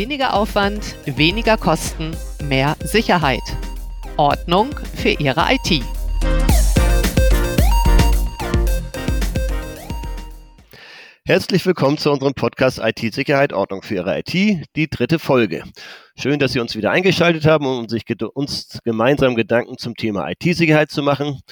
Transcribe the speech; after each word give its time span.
Weniger 0.00 0.32
Aufwand, 0.32 0.96
weniger 1.04 1.58
Kosten, 1.58 2.16
mehr 2.42 2.74
Sicherheit. 2.82 3.42
Ordnung 4.16 4.74
für 4.94 5.10
Ihre 5.10 5.44
IT. 5.50 5.84
Herzlich 11.26 11.66
willkommen 11.66 11.98
zu 11.98 12.10
unserem 12.10 12.32
Podcast 12.32 12.80
IT-Sicherheit, 12.82 13.52
Ordnung 13.52 13.82
für 13.82 13.96
Ihre 13.96 14.20
IT, 14.20 14.32
die 14.74 14.88
dritte 14.88 15.18
Folge. 15.18 15.64
Schön, 16.16 16.38
dass 16.38 16.54
Sie 16.54 16.60
uns 16.60 16.74
wieder 16.76 16.92
eingeschaltet 16.92 17.44
haben, 17.44 17.66
um 17.66 17.86
sich 17.90 18.04
uns 18.32 18.78
gemeinsam 18.82 19.34
Gedanken 19.34 19.76
zum 19.76 19.96
Thema 19.96 20.30
IT-Sicherheit 20.30 20.90
zu 20.90 21.02
machen, 21.02 21.42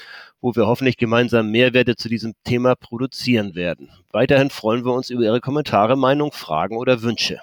wo 0.41 0.55
wir 0.55 0.65
hoffentlich 0.65 0.97
gemeinsam 0.97 1.51
Mehrwerte 1.51 1.95
zu 1.95 2.09
diesem 2.09 2.33
Thema 2.45 2.73
produzieren 2.73 3.53
werden. 3.53 3.91
Weiterhin 4.11 4.49
freuen 4.49 4.85
wir 4.85 4.93
uns 4.93 5.11
über 5.11 5.21
Ihre 5.21 5.39
Kommentare, 5.39 5.95
Meinung, 5.95 6.31
Fragen 6.31 6.77
oder 6.77 7.03
Wünsche. 7.03 7.39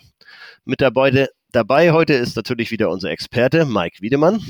Mit 0.69 0.81
dabei, 0.81 1.29
dabei 1.53 1.93
heute 1.93 2.15
ist 2.15 2.35
natürlich 2.35 2.73
wieder 2.73 2.91
unser 2.91 3.11
Experte 3.11 3.65
Mike 3.67 3.99
Wiedemann. 4.01 4.43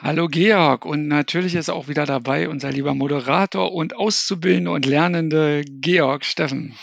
Hallo 0.00 0.28
Georg 0.28 0.86
und 0.86 1.08
natürlich 1.08 1.56
ist 1.56 1.68
auch 1.68 1.88
wieder 1.88 2.06
dabei 2.06 2.48
unser 2.48 2.72
lieber 2.72 2.94
Moderator 2.94 3.70
und 3.74 3.94
Auszubildende 3.94 4.70
und 4.70 4.86
Lernende 4.86 5.62
Georg 5.66 6.24
Steffen. 6.24 6.74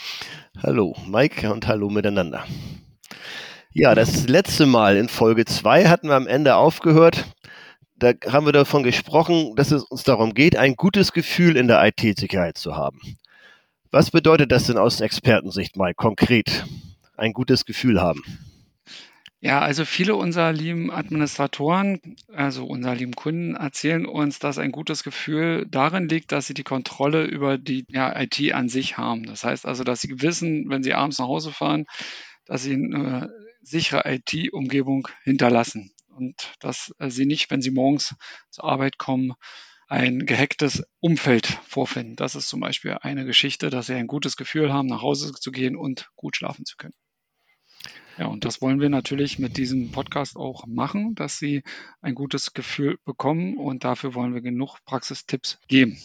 Hallo 0.62 0.96
Mike 1.08 1.52
und 1.52 1.66
hallo 1.66 1.90
miteinander. 1.90 2.46
Ja, 3.74 3.96
das 3.96 4.28
letzte 4.28 4.68
Mal 4.68 4.98
in 4.98 5.10
Folge 5.10 5.46
2 5.46 5.86
hatten 5.86 6.10
wir 6.10 6.16
am 6.16 6.28
Ende 6.28 6.58
aufgehört. 6.58 7.26
Da 7.96 8.12
haben 8.28 8.46
wir 8.46 8.54
davon 8.54 8.84
gesprochen, 8.84 9.56
dass 9.56 9.72
es 9.72 9.82
uns 9.82 10.04
darum 10.04 10.36
geht, 10.36 10.56
ein 10.56 10.76
gutes 10.76 11.12
Gefühl 11.12 11.58
in 11.58 11.68
der 11.68 11.84
IT-Sicherheit 11.88 12.60
zu 12.60 12.76
haben. 12.76 13.00
Was 13.90 14.12
bedeutet 14.12 14.52
das 14.52 14.68
denn 14.68 14.78
aus 14.78 15.02
Expertensicht 15.02 15.76
mal 15.76 15.96
konkret? 15.96 16.68
Ein 17.18 17.34
gutes 17.34 17.66
Gefühl 17.66 18.00
haben. 18.00 18.24
Ja, 19.40 19.60
also 19.60 19.86
viele 19.86 20.16
unserer 20.16 20.52
lieben 20.52 20.92
Administratoren, 20.92 22.16
also 22.34 22.66
unserer 22.66 22.96
lieben 22.96 23.14
Kunden, 23.14 23.56
erzählen 23.56 24.08
uns, 24.08 24.40
dass 24.40 24.58
ein 24.58 24.72
gutes 24.72 25.04
Gefühl 25.04 25.68
darin 25.70 26.10
liegt, 26.10 26.32
dass 26.32 26.48
sie 26.48 26.56
die 26.56 26.64
Kontrolle 26.64 27.26
über 27.26 27.60
die 27.60 27.86
ja, 27.90 28.20
IT 28.20 28.54
an 28.54 28.68
sich 28.68 28.98
haben. 28.98 29.26
Das 29.28 29.44
heißt 29.44 29.68
also, 29.68 29.84
dass 29.84 30.02
sie 30.02 30.22
wissen, 30.22 30.70
wenn 30.70 30.82
sie 30.82 30.96
abends 30.96 31.20
nach 31.20 31.28
Hause 31.28 31.52
fahren, 31.52 31.86
dass 32.46 32.64
sie 32.64 32.74
eine 32.74 33.32
sichere 33.62 34.04
IT-Umgebung 34.12 35.08
hinterlassen 35.24 35.92
und 36.10 36.54
dass 36.60 36.96
sie 37.08 37.26
nicht, 37.28 37.52
wenn 37.52 37.62
sie 37.62 37.72
morgens 37.72 38.16
zur 38.50 38.64
Arbeit 38.64 38.98
kommen, 38.98 39.34
ein 39.88 40.26
gehacktes 40.26 40.84
Umfeld 41.00 41.46
vorfinden. 41.68 42.16
Das 42.16 42.36
ist 42.36 42.50
zum 42.50 42.60
Beispiel 42.60 42.98
eine 43.02 43.26
Geschichte, 43.26 43.70
dass 43.70 43.86
sie 43.86 43.94
ein 43.94 44.08
gutes 44.08 44.36
Gefühl 44.36 44.74
haben, 44.74 44.88
nach 44.88 45.02
Hause 45.02 45.32
zu 45.34 45.52
gehen 45.52 45.76
und 45.76 46.10
gut 46.16 46.36
schlafen 46.36 46.66
zu 46.66 46.76
können. 46.76 46.96
Ja, 48.18 48.28
und 48.28 48.46
das 48.46 48.62
wollen 48.62 48.80
wir 48.80 48.90
natürlich 48.90 49.38
mit 49.38 49.58
diesem 49.58 49.92
Podcast 49.92 50.38
auch 50.38 50.66
machen, 50.66 51.14
dass 51.14 51.38
Sie 51.38 51.64
ein 52.02 52.16
gutes 52.16 52.54
Gefühl 52.54 52.98
bekommen 53.06 53.58
und 53.58 53.84
dafür 53.84 54.16
wollen 54.16 54.34
wir 54.34 54.42
genug 54.42 54.78
Praxistipps 54.86 55.60
geben. 55.68 55.98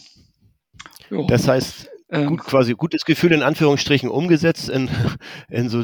Jo. 1.09 1.25
Das 1.27 1.47
heißt, 1.47 1.89
ähm, 2.09 2.27
gut, 2.27 2.41
quasi 2.41 2.73
gutes 2.73 3.05
Gefühl 3.05 3.31
in 3.31 3.41
Anführungsstrichen 3.41 4.09
umgesetzt 4.09 4.69
in, 4.69 4.89
in 5.49 5.69
so 5.69 5.83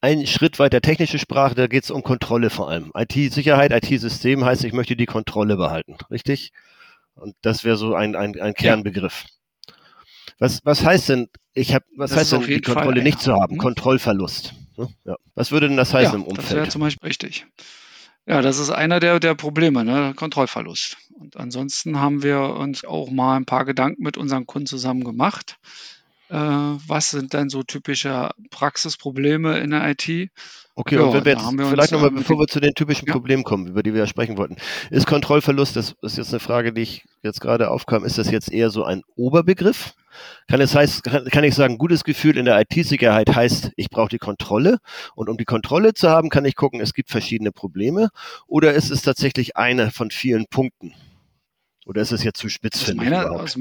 einen 0.00 0.26
Schritt 0.26 0.58
weiter 0.58 0.80
technische 0.80 1.20
Sprache, 1.20 1.54
da 1.54 1.68
geht 1.68 1.84
es 1.84 1.92
um 1.92 2.02
Kontrolle 2.02 2.50
vor 2.50 2.68
allem. 2.68 2.90
IT-Sicherheit, 2.96 3.70
IT-System 3.70 4.44
heißt, 4.44 4.64
ich 4.64 4.72
möchte 4.72 4.96
die 4.96 5.06
Kontrolle 5.06 5.56
behalten, 5.56 5.96
richtig? 6.10 6.52
Und 7.14 7.36
das 7.42 7.62
wäre 7.62 7.76
so 7.76 7.94
ein, 7.94 8.16
ein, 8.16 8.40
ein 8.40 8.54
Kernbegriff. 8.54 9.26
Was, 10.38 10.60
was 10.64 10.84
heißt 10.84 11.10
denn, 11.10 11.28
ich 11.54 11.72
habe, 11.74 11.84
was 11.96 12.10
das 12.10 12.20
heißt 12.20 12.32
denn, 12.32 12.42
die 12.42 12.60
Kontrolle 12.60 12.96
Fall, 12.96 13.04
nicht 13.04 13.18
ja. 13.18 13.24
zu 13.24 13.32
haben? 13.34 13.52
Hm? 13.52 13.58
Kontrollverlust. 13.58 14.54
Ne? 14.82 14.94
Ja. 15.04 15.16
Was 15.34 15.50
würde 15.50 15.68
denn 15.68 15.76
das 15.76 15.94
heißen 15.94 16.12
ja, 16.12 16.18
im 16.18 16.24
Umfeld? 16.24 16.46
Das 16.46 16.54
wäre 16.54 16.68
zum 16.68 16.80
Beispiel 16.80 17.06
richtig. 17.06 17.46
Ja, 18.26 18.40
das 18.40 18.58
ist 18.58 18.70
einer 18.70 19.00
der, 19.00 19.18
der 19.18 19.34
Probleme, 19.34 19.84
ne? 19.84 20.14
Kontrollverlust. 20.14 20.96
Und 21.18 21.36
ansonsten 21.36 21.98
haben 21.98 22.22
wir 22.22 22.40
uns 22.40 22.84
auch 22.84 23.10
mal 23.10 23.36
ein 23.36 23.46
paar 23.46 23.64
Gedanken 23.64 24.02
mit 24.02 24.16
unseren 24.16 24.46
Kunden 24.46 24.66
zusammen 24.66 25.02
gemacht. 25.02 25.58
Äh, 26.32 26.36
was 26.36 27.10
sind 27.10 27.34
denn 27.34 27.50
so 27.50 27.62
typische 27.62 28.30
Praxisprobleme 28.50 29.58
in 29.58 29.70
der 29.70 29.86
IT? 29.90 30.30
Okay, 30.74 30.94
ja, 30.94 31.02
und 31.02 31.12
wenn 31.12 31.26
wir 31.26 31.32
jetzt 31.32 31.52
wir 31.52 31.66
vielleicht 31.66 31.92
nochmal, 31.92 32.08
äh, 32.08 32.14
bevor 32.14 32.38
wir 32.38 32.46
zu 32.46 32.58
den 32.58 32.72
typischen 32.72 33.06
ja. 33.06 33.12
Problemen 33.12 33.44
kommen, 33.44 33.66
über 33.66 33.82
die 33.82 33.92
wir 33.92 34.00
ja 34.00 34.06
sprechen 34.06 34.38
wollten, 34.38 34.56
ist 34.88 35.06
Kontrollverlust, 35.06 35.76
das 35.76 35.94
ist 36.00 36.16
jetzt 36.16 36.30
eine 36.30 36.40
Frage, 36.40 36.72
die 36.72 36.80
ich 36.80 37.04
jetzt 37.22 37.42
gerade 37.42 37.70
aufkam, 37.70 38.06
ist 38.06 38.16
das 38.16 38.30
jetzt 38.30 38.50
eher 38.50 38.70
so 38.70 38.82
ein 38.82 39.02
Oberbegriff? 39.14 39.92
Kann 40.48 40.62
es 40.62 40.74
heißt, 40.74 41.04
kann, 41.04 41.26
kann 41.26 41.44
ich 41.44 41.54
sagen, 41.54 41.76
gutes 41.76 42.02
Gefühl 42.02 42.38
in 42.38 42.46
der 42.46 42.58
IT-Sicherheit 42.58 43.34
heißt, 43.34 43.72
ich 43.76 43.90
brauche 43.90 44.08
die 44.08 44.18
Kontrolle 44.18 44.78
und 45.14 45.28
um 45.28 45.36
die 45.36 45.44
Kontrolle 45.44 45.92
zu 45.92 46.08
haben, 46.08 46.30
kann 46.30 46.46
ich 46.46 46.56
gucken, 46.56 46.80
es 46.80 46.94
gibt 46.94 47.10
verschiedene 47.10 47.52
Probleme 47.52 48.08
oder 48.46 48.72
ist 48.72 48.90
es 48.90 49.02
tatsächlich 49.02 49.58
einer 49.58 49.90
von 49.90 50.10
vielen 50.10 50.46
Punkten? 50.46 50.94
Oder 51.84 52.00
ist 52.00 52.12
es 52.12 52.24
jetzt 52.24 52.38
zu 52.38 52.48
spitz, 52.48 52.80
finde 52.80 53.04
ich? 53.04 53.12
Aus, 53.12 53.58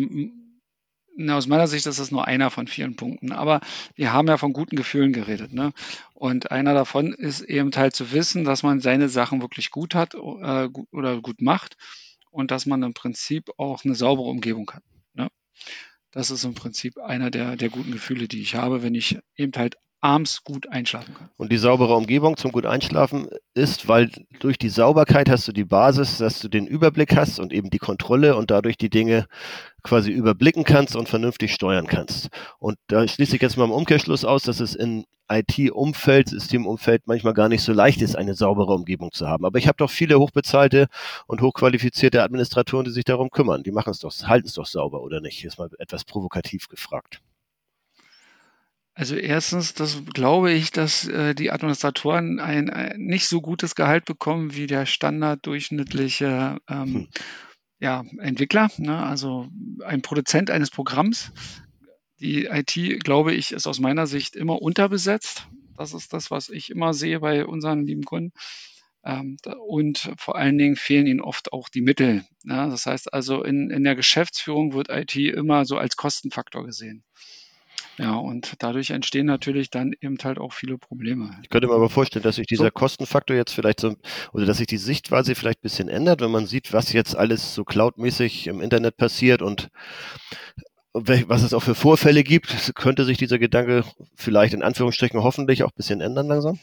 na, 1.26 1.38
aus 1.38 1.48
meiner 1.48 1.68
Sicht 1.68 1.86
ist 1.86 2.00
das 2.00 2.12
nur 2.12 2.28
einer 2.28 2.50
von 2.50 2.68
vielen 2.68 2.96
Punkten. 2.96 3.32
Aber 3.32 3.62
wir 3.96 4.14
haben 4.14 4.28
ja 4.28 4.38
von 4.38 4.54
guten 4.54 4.76
Gefühlen 4.76 5.14
geredet. 5.14 5.54
Ne? 5.54 5.74
Und 6.14 6.52
einer 6.52 6.74
davon 6.74 7.14
ist 7.14 7.42
eben 7.42 7.72
halt 7.76 7.96
zu 7.96 8.12
wissen, 8.12 8.44
dass 8.44 8.64
man 8.64 8.80
seine 8.80 9.10
Sachen 9.10 9.42
wirklich 9.42 9.72
gut 9.72 9.96
hat 9.96 10.14
äh, 10.16 10.70
oder 10.92 11.22
gut 11.22 11.42
macht 11.42 11.78
und 12.30 12.52
dass 12.52 12.66
man 12.66 12.84
im 12.84 12.94
Prinzip 12.94 13.52
auch 13.58 13.84
eine 13.84 13.96
saubere 13.96 14.28
Umgebung 14.28 14.70
hat. 14.72 14.84
Ne? 15.14 15.30
Das 16.12 16.32
ist 16.32 16.44
im 16.44 16.54
Prinzip 16.54 16.98
einer 16.98 17.32
der, 17.32 17.56
der 17.56 17.70
guten 17.70 17.92
Gefühle, 17.92 18.28
die 18.28 18.42
ich 18.42 18.56
habe, 18.56 18.84
wenn 18.84 18.96
ich 18.96 19.20
eben 19.36 19.54
halt 19.56 19.78
abends 20.02 20.44
gut 20.44 20.68
einschlafen 20.68 21.14
kann. 21.14 21.30
Und 21.38 21.52
die 21.52 21.58
saubere 21.58 21.96
Umgebung 21.96 22.36
zum 22.36 22.52
gut 22.52 22.66
einschlafen 22.66 23.28
ist, 23.54 23.88
weil 23.88 24.10
durch 24.40 24.58
die 24.58 24.70
Sauberkeit 24.70 25.30
hast 25.30 25.48
du 25.48 25.52
die 25.52 25.64
Basis, 25.64 26.18
dass 26.18 26.40
du 26.40 26.50
den 26.50 26.66
Überblick 26.66 27.16
hast 27.16 27.40
und 27.40 27.54
eben 27.54 27.70
die 27.70 27.78
Kontrolle 27.78 28.36
und 28.36 28.52
dadurch 28.52 28.78
die 28.78 28.90
Dinge 28.90 29.28
quasi 29.84 30.12
überblicken 30.12 30.64
kannst 30.64 30.96
und 30.96 31.08
vernünftig 31.08 31.54
steuern 31.54 31.88
kannst. 31.88 32.30
Und 32.60 32.78
da 32.88 33.08
schließe 33.08 33.36
ich 33.36 33.42
jetzt 33.42 33.58
mal 33.58 33.66
im 33.66 33.72
Umkehrschluss 33.72 34.26
aus, 34.26 34.44
dass 34.44 34.60
es 34.60 34.76
in 34.76 35.06
IT-Umfeld, 35.30 36.30
Systemumfeld 36.30 37.04
manchmal 37.06 37.34
gar 37.34 37.48
nicht 37.48 37.64
so 37.64 37.72
leicht 37.72 38.02
ist, 38.02 38.16
eine 38.16 38.34
saubere 38.34 38.74
Umgebung 38.74 39.12
zu 39.12 39.28
haben. 39.28 39.46
Aber 39.46 39.60
ich 39.60 39.68
habe 39.68 39.78
doch 39.78 39.90
viele 39.90 40.20
hochbezahlte 40.20 40.88
und 41.28 41.42
hochqualifizierte 41.42 42.22
Administratoren, 42.24 42.86
die 42.86 42.92
sich 42.92 43.06
darum 43.06 43.30
kümmern. 43.30 43.64
Die 43.64 43.72
machen 43.72 43.92
es 43.92 44.00
doch, 44.00 44.14
halten 44.24 44.48
es 44.48 44.56
doch 44.56 44.66
sauber, 44.66 45.02
oder 45.02 45.22
nicht? 45.22 45.46
Ist 45.46 45.58
mal 45.58 45.70
etwas 45.80 46.04
provokativ 46.04 46.68
gefragt. 46.68 47.22
Also 49.02 49.16
erstens, 49.16 49.74
das 49.74 50.06
glaube 50.14 50.52
ich, 50.52 50.70
dass 50.70 51.08
äh, 51.08 51.34
die 51.34 51.50
Administratoren 51.50 52.40
ein, 52.40 52.70
ein 52.70 53.00
nicht 53.00 53.26
so 53.28 53.42
gutes 53.42 53.74
Gehalt 53.74 54.06
bekommen 54.06 54.54
wie 54.54 54.68
der 54.68 54.86
standarddurchschnittliche 54.86 56.60
ähm, 56.70 56.94
hm. 56.94 57.08
ja, 57.80 58.06
Entwickler, 58.20 58.70
ne? 58.78 59.02
also 59.04 59.48
ein 59.84 60.04
Produzent 60.04 60.52
eines 60.52 60.70
Programms. 60.70 61.32
Die 62.20 62.46
IT, 62.46 63.04
glaube 63.04 63.34
ich, 63.34 63.54
ist 63.54 63.66
aus 63.66 63.80
meiner 63.80 64.06
Sicht 64.06 64.36
immer 64.36 64.62
unterbesetzt. 64.62 65.48
Das 65.76 65.96
ist 65.96 66.14
das, 66.14 66.30
was 66.30 66.50
ich 66.50 66.70
immer 66.70 66.94
sehe 66.94 67.22
bei 67.22 67.48
unseren 67.48 67.88
lieben 67.88 68.04
Kunden. 68.04 68.34
Ähm, 69.04 69.38
und 69.66 70.12
vor 70.18 70.36
allen 70.36 70.60
Dingen 70.60 70.76
fehlen 70.76 71.08
ihnen 71.08 71.22
oft 71.22 71.54
auch 71.54 71.70
die 71.70 71.82
Mittel. 71.82 72.24
Ja? 72.44 72.68
Das 72.68 72.86
heißt 72.86 73.12
also, 73.12 73.44
in, 73.44 73.72
in 73.72 73.84
der 73.84 73.96
Geschäftsführung 73.96 74.74
wird 74.74 74.90
IT 74.90 75.16
immer 75.16 75.66
so 75.66 75.78
als 75.78 75.96
Kostenfaktor 75.96 76.64
gesehen. 76.64 77.04
Ja, 78.02 78.16
und 78.16 78.56
dadurch 78.58 78.90
entstehen 78.90 79.28
natürlich 79.28 79.70
dann 79.70 79.94
eben 80.02 80.18
halt 80.24 80.40
auch 80.40 80.54
viele 80.54 80.80
Probleme. 80.80 81.38
Ich 81.44 81.50
könnte 81.50 81.68
mir 81.68 81.76
aber 81.76 81.88
vorstellen, 81.88 82.24
dass 82.24 82.38
sich 82.38 82.48
dieser 82.48 82.66
so. 82.66 82.72
Kostenfaktor 82.72 83.36
jetzt 83.38 83.54
vielleicht 83.54 83.80
so, 83.80 83.96
oder 84.34 84.48
dass 84.48 84.58
sich 84.58 84.66
die 84.66 84.78
Sichtweise 84.78 85.36
vielleicht 85.36 85.60
ein 85.60 85.62
bisschen 85.62 85.88
ändert, 85.88 86.20
wenn 86.20 86.32
man 86.32 86.48
sieht, 86.48 86.74
was 86.74 86.94
jetzt 86.94 87.16
alles 87.16 87.54
so 87.54 87.64
cloudmäßig 87.64 88.48
im 88.48 88.60
Internet 88.60 88.98
passiert 88.98 89.44
und 89.44 89.70
was 90.94 91.44
es 91.44 91.54
auch 91.54 91.62
für 91.62 91.76
Vorfälle 91.76 92.24
gibt, 92.24 92.74
könnte 92.74 93.06
sich 93.06 93.20
dieser 93.20 93.38
Gedanke 93.38 93.84
vielleicht 94.16 94.56
in 94.56 94.64
Anführungsstrichen 94.64 95.22
hoffentlich 95.22 95.64
auch 95.64 95.70
ein 95.70 95.78
bisschen 95.78 96.02
ändern 96.02 96.26
langsam? 96.26 96.58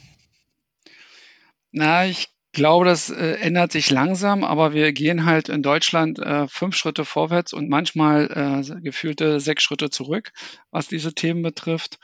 Na, 1.71 2.05
ich 2.05 2.27
glaube, 2.51 2.85
das 2.85 3.09
äh, 3.09 3.33
ändert 3.41 3.71
sich 3.71 3.89
langsam, 3.89 4.43
aber 4.43 4.73
wir 4.73 4.91
gehen 4.93 5.25
halt 5.25 5.49
in 5.49 5.61
Deutschland 5.61 6.19
äh, 6.19 6.47
fünf 6.47 6.75
Schritte 6.75 7.05
vorwärts 7.05 7.53
und 7.53 7.69
manchmal 7.69 8.63
äh, 8.65 8.81
gefühlte 8.81 9.39
sechs 9.39 9.63
Schritte 9.63 9.89
zurück, 9.89 10.31
was 10.71 10.87
diese 10.87 11.13
Themen 11.13 11.41
betrifft. 11.41 11.99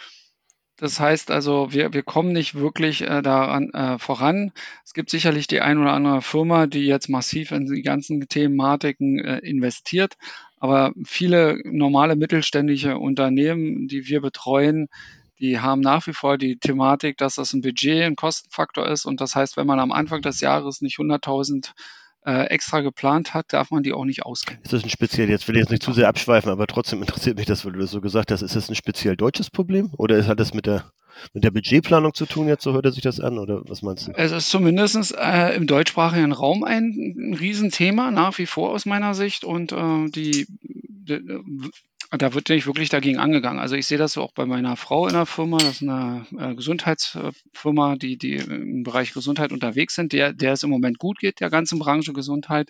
Das 0.77 0.99
heißt 0.99 1.31
also, 1.31 1.71
wir, 1.71 1.93
wir 1.93 2.03
kommen 2.03 2.33
nicht 2.33 2.55
wirklich 2.55 3.01
äh, 3.01 3.21
daran 3.21 3.69
äh, 3.71 3.97
voran. 3.97 4.51
Es 4.83 4.93
gibt 4.93 5.09
sicherlich 5.09 5.47
die 5.47 5.61
ein 5.61 5.77
oder 5.77 5.93
andere 5.93 6.21
Firma, 6.21 6.67
die 6.67 6.85
jetzt 6.85 7.07
massiv 7.07 7.51
in 7.51 7.65
die 7.65 7.81
ganzen 7.81 8.27
Thematiken 8.27 9.19
äh, 9.19 9.37
investiert. 9.39 10.15
Aber 10.59 10.91
viele 11.05 11.61
normale 11.63 12.17
mittelständische 12.17 12.97
Unternehmen, 12.97 13.87
die 13.87 14.07
wir 14.07 14.19
betreuen, 14.19 14.89
die 15.39 15.59
haben 15.59 15.81
nach 15.81 16.07
wie 16.07 16.13
vor 16.13 16.37
die 16.37 16.57
Thematik, 16.57 17.17
dass 17.17 17.35
das 17.35 17.53
ein 17.53 17.61
Budget, 17.61 18.03
ein 18.03 18.15
Kostenfaktor 18.15 18.87
ist. 18.87 19.05
Und 19.05 19.21
das 19.21 19.35
heißt, 19.35 19.57
wenn 19.57 19.67
man 19.67 19.79
am 19.79 19.91
Anfang 19.91 20.21
des 20.21 20.39
Jahres 20.39 20.81
nicht 20.81 20.97
100.000 20.97 21.71
äh, 22.25 22.45
extra 22.45 22.81
geplant 22.81 23.33
hat, 23.33 23.53
darf 23.53 23.71
man 23.71 23.83
die 23.83 23.93
auch 23.93 24.05
nicht 24.05 24.23
auskennen. 24.23 24.61
Ist 24.63 24.73
das 24.73 24.83
ein 24.83 24.89
speziell, 24.89 25.29
jetzt 25.29 25.47
will 25.47 25.55
ich 25.55 25.61
jetzt 25.61 25.71
nicht 25.71 25.83
zu 25.83 25.93
sehr 25.93 26.07
abschweifen, 26.07 26.51
aber 26.51 26.67
trotzdem 26.67 27.01
interessiert 27.01 27.37
mich 27.37 27.45
das, 27.45 27.65
weil 27.65 27.73
du 27.73 27.79
das 27.79 27.91
so 27.91 28.01
gesagt 28.01 28.31
hast, 28.31 28.41
ist 28.41 28.55
das 28.55 28.69
ein 28.69 28.75
speziell 28.75 29.15
deutsches 29.15 29.49
Problem 29.49 29.91
oder 29.97 30.25
hat 30.25 30.39
das 30.39 30.53
mit 30.53 30.65
der 30.65 30.91
mit 31.33 31.43
der 31.43 31.51
Budgetplanung 31.51 32.13
zu 32.13 32.25
tun 32.25 32.47
jetzt, 32.49 32.63
so 32.63 32.73
hört 32.73 32.85
er 32.85 32.91
sich 32.91 33.01
das 33.01 33.21
an, 33.21 33.37
oder 33.37 33.61
was 33.69 33.81
meinst 33.81 34.07
du? 34.07 34.11
Es 34.15 34.33
ist 34.33 34.49
zumindest 34.49 35.15
äh, 35.17 35.55
im 35.55 35.65
deutschsprachigen 35.65 36.33
Raum 36.33 36.63
ein, 36.65 37.15
ein 37.17 37.33
Riesenthema, 37.33 38.11
nach 38.11 38.37
wie 38.37 38.45
vor 38.45 38.71
aus 38.71 38.85
meiner 38.85 39.13
Sicht. 39.13 39.45
Und 39.45 39.71
äh, 39.71 40.09
die, 40.09 40.45
die, 40.61 41.21
da 42.21 42.33
wird 42.33 42.49
nicht 42.49 42.67
wirklich 42.67 42.89
dagegen 42.89 43.19
angegangen. 43.19 43.59
Also 43.59 43.75
ich 43.75 43.87
sehe 43.87 43.97
das 43.97 44.17
auch 44.17 44.31
bei 44.33 44.45
meiner 44.45 44.75
Frau 44.75 45.07
in 45.07 45.13
der 45.13 45.25
Firma, 45.25 45.57
das 45.57 45.81
ist 45.81 45.81
eine 45.81 46.25
äh, 46.37 46.55
Gesundheitsfirma, 46.55 47.95
die, 47.95 48.17
die 48.17 48.35
im 48.35 48.83
Bereich 48.83 49.13
Gesundheit 49.13 49.51
unterwegs 49.51 49.95
sind, 49.95 50.13
der, 50.13 50.33
der 50.33 50.53
es 50.53 50.63
im 50.63 50.69
Moment 50.69 50.99
gut 50.99 51.19
geht, 51.19 51.39
der 51.39 51.49
ganzen 51.49 51.79
Branche 51.79 52.13
Gesundheit, 52.13 52.69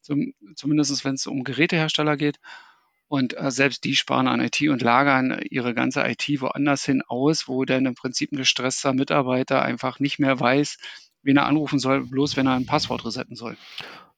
zum, 0.00 0.34
zumindest 0.54 1.04
wenn 1.04 1.14
es 1.14 1.26
um 1.26 1.44
Gerätehersteller 1.44 2.16
geht. 2.16 2.38
Und 3.06 3.36
äh, 3.36 3.50
selbst 3.50 3.84
die 3.84 3.96
sparen 3.96 4.28
an 4.28 4.40
IT 4.40 4.60
und 4.62 4.82
lagern 4.82 5.40
ihre 5.50 5.74
ganze 5.74 6.02
IT 6.06 6.40
woanders 6.40 6.84
hin 6.84 7.02
aus, 7.06 7.48
wo 7.48 7.64
dann 7.64 7.86
im 7.86 7.94
Prinzip 7.94 8.32
ein 8.32 8.36
gestresster 8.36 8.92
Mitarbeiter 8.92 9.62
einfach 9.62 10.00
nicht 10.00 10.18
mehr 10.18 10.40
weiß, 10.40 10.78
wen 11.22 11.36
er 11.36 11.46
anrufen 11.46 11.78
soll, 11.78 12.04
bloß 12.04 12.36
wenn 12.36 12.46
er 12.46 12.54
ein 12.54 12.66
Passwort 12.66 13.04
resetten 13.04 13.36
soll. 13.36 13.56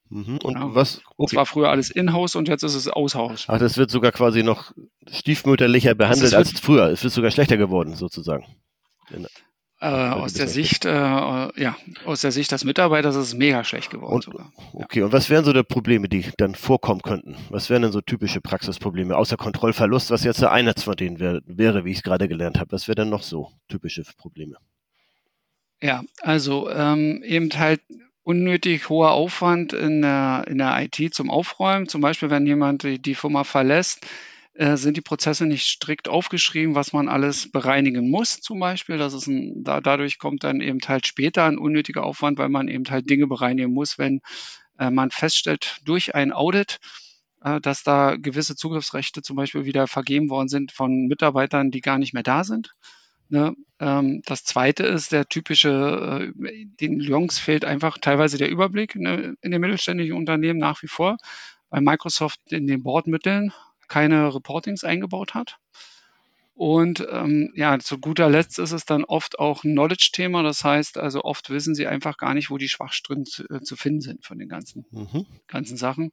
Mhm. 0.09 0.39
Und 0.43 0.55
ja. 0.55 0.75
was? 0.75 1.01
Okay. 1.17 1.29
Das 1.31 1.35
war 1.35 1.45
früher 1.45 1.69
alles 1.69 1.89
in-house 1.89 2.35
und 2.35 2.47
jetzt 2.47 2.63
ist 2.63 2.75
es 2.75 2.87
aus-Haus. 2.87 3.45
Ach, 3.47 3.59
das 3.59 3.77
wird 3.77 3.91
sogar 3.91 4.11
quasi 4.11 4.43
noch 4.43 4.71
stiefmütterlicher 5.09 5.95
behandelt 5.95 6.33
als 6.33 6.59
früher. 6.59 6.87
Es 6.87 7.03
wird 7.03 7.13
sogar 7.13 7.31
schlechter 7.31 7.57
geworden, 7.57 7.95
sozusagen. 7.95 8.45
Äh, 9.79 9.85
aus 9.85 10.33
der 10.33 10.47
Sicht, 10.47 10.85
äh, 10.85 10.89
ja, 10.89 11.75
aus 12.05 12.21
der 12.21 12.31
Sicht 12.31 12.51
des 12.51 12.63
Mitarbeiters 12.63 13.15
ist 13.15 13.27
es 13.27 13.33
mega 13.35 13.63
schlecht 13.63 13.91
geworden 13.91 14.15
und, 14.15 14.23
sogar. 14.23 14.51
Okay, 14.73 15.03
und 15.03 15.13
was 15.13 15.29
wären 15.29 15.45
so 15.45 15.53
die 15.53 15.61
Probleme, 15.61 16.09
die 16.09 16.25
dann 16.37 16.55
vorkommen 16.55 17.01
könnten? 17.01 17.35
Was 17.49 17.69
wären 17.69 17.83
denn 17.83 17.91
so 17.91 18.01
typische 18.01 18.41
Praxisprobleme, 18.41 19.15
außer 19.15 19.37
Kontrollverlust, 19.37 20.09
was 20.09 20.23
jetzt 20.23 20.43
eines 20.43 20.81
von 20.83 20.95
denen 20.95 21.19
wär, 21.19 21.41
wäre, 21.45 21.85
wie 21.85 21.91
ich 21.91 21.97
es 21.97 22.03
gerade 22.03 22.27
gelernt 22.27 22.59
habe? 22.59 22.71
Was 22.71 22.87
wären 22.87 22.95
denn 22.95 23.09
noch 23.09 23.21
so 23.21 23.51
typische 23.67 24.03
Probleme? 24.17 24.57
Ja, 25.79 26.03
also 26.21 26.71
ähm, 26.71 27.21
eben 27.23 27.51
halt 27.53 27.81
unnötig 28.27 28.89
hoher 28.89 29.11
Aufwand 29.11 29.71
in 29.71 30.01
der, 30.01 30.43
in 30.47 30.57
der 30.57 30.77
IT 30.81 31.13
zum 31.13 31.29
Aufräumen. 31.29 31.87
Zum 31.87 32.01
Beispiel, 32.01 32.29
wenn 32.29 32.45
jemand 32.45 32.83
die, 32.83 33.01
die 33.01 33.15
Firma 33.15 33.45
verlässt, 33.45 34.05
äh, 34.53 34.75
sind 34.75 34.97
die 34.97 35.01
Prozesse 35.01 35.45
nicht 35.45 35.65
strikt 35.65 36.09
aufgeschrieben, 36.09 36.75
was 36.75 36.91
man 36.91 37.07
alles 37.07 37.49
bereinigen 37.49 38.09
muss, 38.09 38.41
zum 38.41 38.59
Beispiel. 38.59 38.97
Das 38.97 39.13
ist 39.13 39.27
ein, 39.27 39.63
da, 39.63 39.79
dadurch 39.79 40.19
kommt 40.19 40.43
dann 40.43 40.59
eben 40.59 40.79
halt 40.85 41.07
später 41.07 41.45
ein 41.45 41.57
unnötiger 41.57 42.03
Aufwand, 42.03 42.37
weil 42.37 42.49
man 42.49 42.67
eben 42.67 42.83
halt 42.89 43.09
Dinge 43.09 43.27
bereinigen 43.27 43.71
muss, 43.73 43.97
wenn 43.97 44.19
äh, 44.77 44.89
man 44.89 45.09
feststellt 45.09 45.79
durch 45.85 46.13
ein 46.13 46.33
Audit, 46.33 46.79
äh, 47.43 47.61
dass 47.61 47.83
da 47.83 48.17
gewisse 48.17 48.57
Zugriffsrechte 48.57 49.21
zum 49.21 49.37
Beispiel 49.37 49.63
wieder 49.63 49.87
vergeben 49.87 50.29
worden 50.29 50.49
sind 50.49 50.73
von 50.73 51.07
Mitarbeitern, 51.07 51.71
die 51.71 51.79
gar 51.79 51.97
nicht 51.97 52.13
mehr 52.13 52.23
da 52.23 52.43
sind. 52.43 52.73
Ne? 53.29 53.55
Ähm, 53.79 54.21
das 54.25 54.43
zweite 54.43 54.83
ist 54.83 55.11
der 55.11 55.27
typische, 55.27 56.31
äh, 56.33 56.65
den 56.79 56.99
Jungs 56.99 57.39
fehlt 57.39 57.65
einfach 57.65 57.97
teilweise 57.97 58.37
der 58.37 58.49
Überblick 58.49 58.95
ne, 58.95 59.35
in 59.41 59.51
den 59.51 59.61
mittelständischen 59.61 60.15
Unternehmen 60.15 60.59
nach 60.59 60.81
wie 60.81 60.87
vor, 60.87 61.17
weil 61.69 61.81
Microsoft 61.81 62.39
in 62.51 62.67
den 62.67 62.83
Bordmitteln 62.83 63.53
keine 63.87 64.33
Reportings 64.33 64.83
eingebaut 64.83 65.33
hat. 65.33 65.57
Und 66.57 67.07
ähm, 67.11 67.51
ja, 67.53 67.77
zu 67.77 67.99
guter 67.99 68.31
Letzt 68.31 68.57
ist 68.57 68.71
es 68.71 68.83
dann 68.83 69.03
oft 69.03 69.37
auch 69.37 69.63
ein 69.63 69.73
Knowledge-Thema. 69.73 70.41
Das 70.41 70.63
heißt, 70.63 70.97
also 70.97 71.21
oft 71.23 71.51
wissen 71.51 71.75
sie 71.75 71.85
einfach 71.85 72.17
gar 72.17 72.33
nicht, 72.33 72.49
wo 72.49 72.57
die 72.57 72.67
Schwachstellen 72.67 73.25
zu, 73.25 73.43
äh, 73.43 73.61
zu 73.61 73.75
finden 73.75 74.01
sind 74.01 74.25
von 74.25 74.39
den 74.39 74.49
ganzen, 74.49 74.83
mhm. 74.89 75.27
ganzen 75.47 75.77
Sachen. 75.77 76.09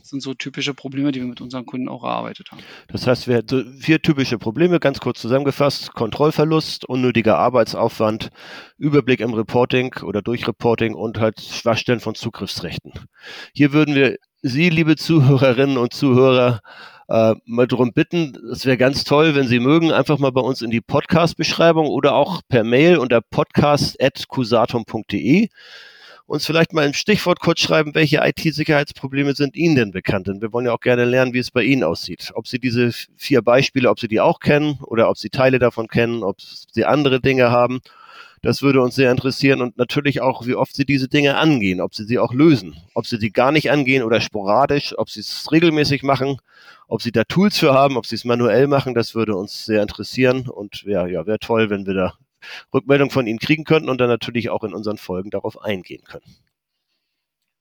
Das 0.00 0.08
sind 0.08 0.20
so 0.20 0.34
typische 0.34 0.74
Probleme, 0.74 1.12
die 1.12 1.20
wir 1.20 1.28
mit 1.28 1.40
unseren 1.40 1.64
Kunden 1.64 1.88
auch 1.88 2.02
erarbeitet 2.02 2.50
haben. 2.50 2.60
Das 2.88 3.06
heißt, 3.06 3.28
wir 3.28 3.36
hätten 3.36 3.78
vier 3.78 4.02
typische 4.02 4.36
Probleme, 4.36 4.80
ganz 4.80 4.98
kurz 4.98 5.20
zusammengefasst. 5.20 5.92
Kontrollverlust, 5.92 6.86
unnötiger 6.86 7.38
Arbeitsaufwand, 7.38 8.30
Überblick 8.76 9.20
im 9.20 9.32
Reporting 9.32 9.94
oder 10.02 10.22
durch 10.22 10.48
Reporting 10.48 10.94
und 10.94 11.20
halt 11.20 11.40
Schwachstellen 11.40 12.00
von 12.00 12.16
Zugriffsrechten. 12.16 12.94
Hier 13.52 13.72
würden 13.72 13.94
wir 13.94 14.16
Sie, 14.42 14.68
liebe 14.68 14.96
Zuhörerinnen 14.96 15.78
und 15.78 15.94
Zuhörer, 15.94 16.60
äh, 17.08 17.34
mal 17.44 17.66
darum 17.66 17.92
bitten, 17.92 18.36
es 18.52 18.64
wäre 18.66 18.76
ganz 18.76 19.04
toll, 19.04 19.34
wenn 19.34 19.46
Sie 19.46 19.60
mögen, 19.60 19.92
einfach 19.92 20.18
mal 20.18 20.32
bei 20.32 20.40
uns 20.40 20.62
in 20.62 20.70
die 20.70 20.80
Podcast-Beschreibung 20.80 21.88
oder 21.88 22.14
auch 22.14 22.40
per 22.48 22.64
Mail 22.64 22.96
unter 22.98 23.20
podcast.cusatum.de 23.20 25.48
uns 26.26 26.46
vielleicht 26.46 26.72
mal 26.72 26.86
im 26.86 26.94
Stichwort 26.94 27.40
kurz 27.40 27.60
schreiben, 27.60 27.94
welche 27.94 28.20
IT-Sicherheitsprobleme 28.24 29.34
sind 29.34 29.56
Ihnen 29.56 29.76
denn 29.76 29.90
bekannt? 29.90 30.26
Denn 30.26 30.40
wir 30.40 30.52
wollen 30.52 30.66
ja 30.66 30.72
auch 30.72 30.80
gerne 30.80 31.04
lernen, 31.04 31.34
wie 31.34 31.38
es 31.38 31.50
bei 31.50 31.62
Ihnen 31.62 31.84
aussieht. 31.84 32.32
Ob 32.34 32.48
Sie 32.48 32.58
diese 32.58 32.92
vier 33.16 33.42
Beispiele, 33.42 33.90
ob 33.90 34.00
Sie 34.00 34.08
die 34.08 34.20
auch 34.20 34.40
kennen 34.40 34.78
oder 34.82 35.10
ob 35.10 35.18
Sie 35.18 35.30
Teile 35.30 35.58
davon 35.58 35.88
kennen, 35.88 36.22
ob 36.22 36.40
Sie 36.40 36.84
andere 36.84 37.20
Dinge 37.20 37.50
haben. 37.50 37.80
Das 38.44 38.62
würde 38.62 38.80
uns 38.82 38.94
sehr 38.94 39.10
interessieren 39.10 39.60
und 39.62 39.76
natürlich 39.78 40.20
auch, 40.20 40.46
wie 40.46 40.54
oft 40.54 40.76
Sie 40.76 40.84
diese 40.84 41.08
Dinge 41.08 41.36
angehen, 41.36 41.80
ob 41.80 41.94
Sie 41.94 42.04
sie 42.04 42.18
auch 42.18 42.32
lösen, 42.32 42.76
ob 42.94 43.06
Sie 43.06 43.16
sie 43.16 43.30
gar 43.30 43.50
nicht 43.50 43.70
angehen 43.70 44.02
oder 44.02 44.20
sporadisch, 44.20 44.96
ob 44.96 45.10
Sie 45.10 45.20
es 45.20 45.50
regelmäßig 45.50 46.02
machen 46.02 46.38
ob 46.88 47.02
Sie 47.02 47.12
da 47.12 47.24
Tools 47.24 47.58
für 47.58 47.72
haben, 47.72 47.96
ob 47.96 48.06
Sie 48.06 48.14
es 48.14 48.24
manuell 48.24 48.66
machen, 48.66 48.94
das 48.94 49.14
würde 49.14 49.36
uns 49.36 49.64
sehr 49.64 49.82
interessieren. 49.82 50.48
Und 50.48 50.82
ja, 50.82 51.06
ja, 51.06 51.26
wäre 51.26 51.38
toll, 51.38 51.70
wenn 51.70 51.86
wir 51.86 51.94
da 51.94 52.14
Rückmeldung 52.72 53.10
von 53.10 53.26
Ihnen 53.26 53.38
kriegen 53.38 53.64
könnten 53.64 53.88
und 53.88 54.00
dann 54.00 54.08
natürlich 54.08 54.50
auch 54.50 54.64
in 54.64 54.74
unseren 54.74 54.98
Folgen 54.98 55.30
darauf 55.30 55.60
eingehen 55.62 56.04
können. 56.04 56.24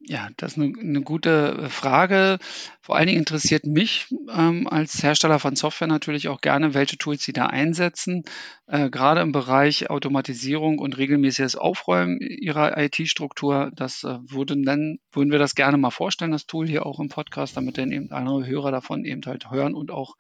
Ja, 0.05 0.27
das 0.35 0.53
ist 0.53 0.57
eine, 0.57 0.73
eine 0.77 1.01
gute 1.01 1.57
äh, 1.63 1.69
Frage. 1.69 2.37
Vor 2.81 2.97
allen 2.97 3.07
Dingen 3.07 3.19
interessiert 3.19 3.65
mich 3.65 4.07
ähm, 4.35 4.67
als 4.67 5.01
Hersteller 5.01 5.39
von 5.39 5.55
Software 5.55 5.87
natürlich 5.87 6.27
auch 6.27 6.41
gerne, 6.41 6.73
welche 6.73 6.97
Tools 6.97 7.23
Sie 7.23 7.31
da 7.31 7.45
einsetzen. 7.45 8.23
Äh, 8.67 8.89
gerade 8.89 9.21
im 9.21 9.31
Bereich 9.31 9.89
Automatisierung 9.89 10.77
und 10.79 10.97
regelmäßiges 10.97 11.55
Aufräumen 11.55 12.19
Ihrer 12.19 12.77
IT-Struktur. 12.77 13.71
Das 13.75 14.03
äh, 14.03 14.17
würden 14.23 14.63
dann, 14.63 14.99
würden 15.13 15.31
wir 15.31 15.39
das 15.39 15.55
gerne 15.55 15.77
mal 15.77 15.91
vorstellen, 15.91 16.31
das 16.31 16.47
Tool 16.47 16.67
hier 16.67 16.85
auch 16.85 16.99
im 16.99 17.07
Podcast, 17.07 17.55
damit 17.55 17.77
dann 17.77 17.93
eben 17.93 18.11
andere 18.11 18.45
Hörer 18.45 18.71
davon 18.71 19.05
eben 19.05 19.21
halt 19.25 19.51
hören 19.51 19.73
und 19.73 19.89
auch 19.89 20.17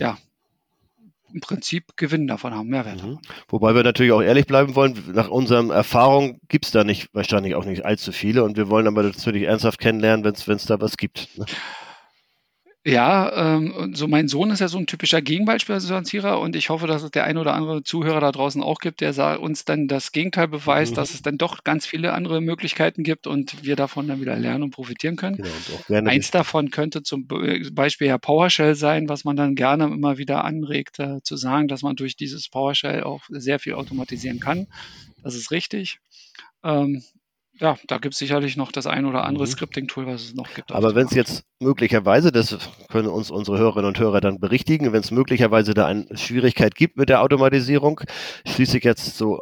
ja, 0.00 0.18
im 1.32 1.40
Prinzip 1.40 1.96
Gewinn 1.96 2.26
davon 2.26 2.54
haben, 2.54 2.68
Mehrwert 2.68 3.02
mhm. 3.02 3.18
Wobei 3.48 3.74
wir 3.74 3.82
natürlich 3.82 4.12
auch 4.12 4.22
ehrlich 4.22 4.46
bleiben 4.46 4.74
wollen, 4.74 5.02
nach 5.12 5.28
unserer 5.28 5.74
Erfahrung 5.74 6.40
gibt 6.48 6.66
es 6.66 6.70
da 6.70 6.84
nicht, 6.84 7.14
wahrscheinlich 7.14 7.54
auch 7.54 7.64
nicht 7.64 7.84
allzu 7.84 8.12
viele 8.12 8.44
und 8.44 8.56
wir 8.56 8.68
wollen 8.68 8.86
aber 8.86 9.02
natürlich 9.02 9.44
ernsthaft 9.44 9.80
kennenlernen, 9.80 10.24
wenn 10.24 10.56
es 10.56 10.66
da 10.66 10.80
was 10.80 10.96
gibt. 10.96 11.36
Ne? 11.38 11.46
Ja, 12.88 13.56
ähm, 13.56 13.92
so 13.94 14.08
mein 14.08 14.28
Sohn 14.28 14.50
ist 14.50 14.60
ja 14.60 14.68
so 14.68 14.78
ein 14.78 14.86
typischer 14.86 15.20
Gegenbeispielsbalancierer 15.20 16.40
und 16.40 16.56
ich 16.56 16.70
hoffe, 16.70 16.86
dass 16.86 17.02
es 17.02 17.10
der 17.10 17.24
ein 17.24 17.36
oder 17.36 17.52
andere 17.52 17.82
Zuhörer 17.82 18.20
da 18.20 18.32
draußen 18.32 18.62
auch 18.62 18.78
gibt, 18.78 19.02
der 19.02 19.40
uns 19.40 19.66
dann 19.66 19.88
das 19.88 20.10
Gegenteil 20.10 20.48
beweist, 20.48 20.92
mhm. 20.92 20.96
dass 20.96 21.12
es 21.12 21.20
dann 21.20 21.36
doch 21.36 21.64
ganz 21.64 21.84
viele 21.84 22.14
andere 22.14 22.40
Möglichkeiten 22.40 23.02
gibt 23.02 23.26
und 23.26 23.62
wir 23.62 23.76
davon 23.76 24.08
dann 24.08 24.22
wieder 24.22 24.36
lernen 24.36 24.62
und 24.62 24.70
profitieren 24.70 25.16
können. 25.16 25.44
Genau, 25.86 26.08
Eins 26.08 26.30
davon 26.30 26.70
könnte 26.70 27.02
zum 27.02 27.26
Beispiel 27.26 28.06
ja 28.06 28.16
PowerShell 28.16 28.74
sein, 28.74 29.10
was 29.10 29.24
man 29.24 29.36
dann 29.36 29.54
gerne 29.54 29.84
immer 29.84 30.16
wieder 30.16 30.44
anregt, 30.44 30.98
äh, 30.98 31.22
zu 31.22 31.36
sagen, 31.36 31.68
dass 31.68 31.82
man 31.82 31.94
durch 31.94 32.16
dieses 32.16 32.48
PowerShell 32.48 33.02
auch 33.02 33.20
sehr 33.28 33.58
viel 33.58 33.74
automatisieren 33.74 34.40
kann. 34.40 34.66
Das 35.22 35.34
ist 35.34 35.50
richtig. 35.50 36.00
Ähm, 36.64 37.02
ja, 37.60 37.76
da 37.86 37.98
gibt 37.98 38.14
es 38.14 38.18
sicherlich 38.18 38.56
noch 38.56 38.72
das 38.72 38.86
ein 38.86 39.04
oder 39.04 39.24
andere 39.24 39.44
mhm. 39.44 39.50
Scripting-Tool, 39.50 40.06
was 40.06 40.22
es 40.22 40.34
noch 40.34 40.52
gibt. 40.54 40.72
Aber 40.72 40.94
wenn 40.94 41.06
es 41.06 41.14
jetzt 41.14 41.44
möglicherweise, 41.60 42.30
das 42.30 42.56
können 42.88 43.08
uns 43.08 43.30
unsere 43.30 43.58
Hörerinnen 43.58 43.88
und 43.88 43.98
Hörer 43.98 44.20
dann 44.20 44.38
berichtigen, 44.38 44.92
wenn 44.92 45.00
es 45.00 45.10
möglicherweise 45.10 45.74
da 45.74 45.86
eine 45.86 46.06
Schwierigkeit 46.16 46.74
gibt 46.74 46.96
mit 46.96 47.08
der 47.08 47.22
Automatisierung, 47.22 48.00
schließe 48.46 48.78
ich 48.78 48.84
jetzt 48.84 49.16
so 49.16 49.40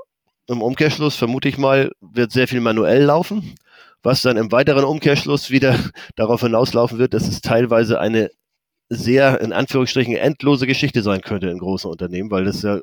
im 0.49 0.63
Umkehrschluss, 0.63 1.17
vermute 1.17 1.49
ich 1.49 1.59
mal, 1.59 1.91
wird 2.01 2.33
sehr 2.33 2.49
viel 2.49 2.61
manuell 2.61 3.03
laufen, 3.03 3.55
was 4.03 4.23
dann 4.23 4.37
im 4.37 4.53
weiteren 4.53 4.85
Umkehrschluss 4.85 5.51
wieder 5.51 5.79
darauf 6.17 6.41
hinauslaufen 6.41 6.99
wird, 6.99 7.15
dass 7.15 7.29
es 7.29 7.41
teilweise 7.41 8.01
eine 8.01 8.31
sehr, 8.89 9.41
in 9.41 9.53
Anführungsstrichen, 9.53 10.15
endlose 10.15 10.67
Geschichte 10.67 11.03
sein 11.03 11.21
könnte 11.21 11.49
in 11.49 11.59
großen 11.59 11.91
Unternehmen, 11.91 12.31
weil 12.31 12.45
das 12.45 12.63
ja 12.63 12.81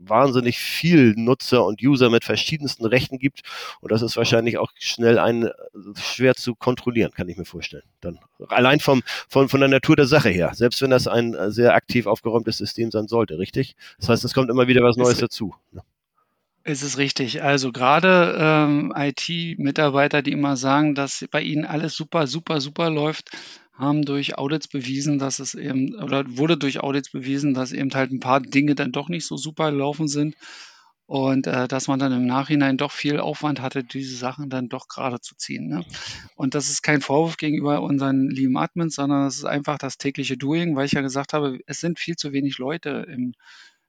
wahnsinnig 0.00 0.58
viel 0.58 1.14
Nutzer 1.16 1.64
und 1.64 1.82
User 1.82 2.10
mit 2.10 2.24
verschiedensten 2.24 2.86
Rechten 2.86 3.18
gibt. 3.18 3.42
Und 3.80 3.92
das 3.92 4.02
ist 4.02 4.16
wahrscheinlich 4.16 4.58
auch 4.58 4.70
schnell 4.78 5.18
ein, 5.18 5.44
äh, 5.44 5.52
schwer 6.00 6.34
zu 6.34 6.54
kontrollieren, 6.54 7.12
kann 7.12 7.28
ich 7.28 7.36
mir 7.36 7.44
vorstellen. 7.44 7.84
Dann 8.00 8.18
allein 8.48 8.80
vom, 8.80 9.02
von, 9.28 9.48
von 9.48 9.60
der 9.60 9.68
Natur 9.68 9.96
der 9.96 10.06
Sache 10.06 10.30
her, 10.30 10.52
selbst 10.54 10.80
wenn 10.82 10.90
das 10.90 11.06
ein 11.06 11.34
äh, 11.34 11.50
sehr 11.50 11.74
aktiv 11.74 12.06
aufgeräumtes 12.06 12.58
System 12.58 12.90
sein 12.90 13.08
sollte, 13.08 13.38
richtig? 13.38 13.76
Das 13.98 14.08
heißt, 14.08 14.24
es 14.24 14.34
kommt 14.34 14.50
immer 14.50 14.66
wieder 14.66 14.82
was 14.82 14.96
Neues 14.96 15.18
dazu. 15.18 15.54
Ne? 15.72 15.82
Es 16.62 16.82
ist 16.82 16.98
richtig. 16.98 17.42
Also 17.42 17.72
gerade 17.72 18.36
ähm, 18.38 18.92
IT-Mitarbeiter, 18.94 20.22
die 20.22 20.32
immer 20.32 20.56
sagen, 20.56 20.94
dass 20.94 21.24
bei 21.30 21.40
ihnen 21.40 21.64
alles 21.64 21.94
super, 21.94 22.26
super, 22.26 22.60
super 22.60 22.90
läuft, 22.90 23.30
haben 23.80 24.04
durch 24.04 24.38
Audits 24.38 24.68
bewiesen, 24.68 25.18
dass 25.18 25.38
es 25.38 25.54
eben, 25.54 25.94
oder 25.96 26.24
wurde 26.28 26.56
durch 26.56 26.80
Audits 26.80 27.10
bewiesen, 27.10 27.54
dass 27.54 27.72
eben 27.72 27.92
halt 27.92 28.12
ein 28.12 28.20
paar 28.20 28.40
Dinge 28.40 28.74
dann 28.74 28.92
doch 28.92 29.08
nicht 29.08 29.26
so 29.26 29.36
super 29.36 29.70
gelaufen 29.70 30.08
sind 30.08 30.36
und 31.10 31.48
äh, 31.48 31.66
dass 31.66 31.88
man 31.88 31.98
dann 31.98 32.12
im 32.12 32.24
Nachhinein 32.24 32.76
doch 32.76 32.92
viel 32.92 33.18
Aufwand 33.18 33.60
hatte, 33.60 33.82
diese 33.82 34.14
Sachen 34.14 34.48
dann 34.48 34.68
doch 34.68 34.86
gerade 34.86 35.20
zu 35.20 35.34
ziehen. 35.34 35.66
Ne? 35.66 35.84
Und 36.36 36.54
das 36.54 36.70
ist 36.70 36.82
kein 36.82 37.00
Vorwurf 37.00 37.36
gegenüber 37.36 37.82
unseren 37.82 38.30
lieben 38.30 38.56
Admins, 38.56 38.94
sondern 38.94 39.26
es 39.26 39.38
ist 39.38 39.44
einfach 39.44 39.76
das 39.76 39.98
tägliche 39.98 40.36
Doing, 40.36 40.76
weil 40.76 40.86
ich 40.86 40.92
ja 40.92 41.00
gesagt 41.00 41.32
habe, 41.32 41.58
es 41.66 41.80
sind 41.80 41.98
viel 41.98 42.14
zu 42.14 42.32
wenig 42.32 42.58
Leute 42.58 43.08
im, 43.12 43.34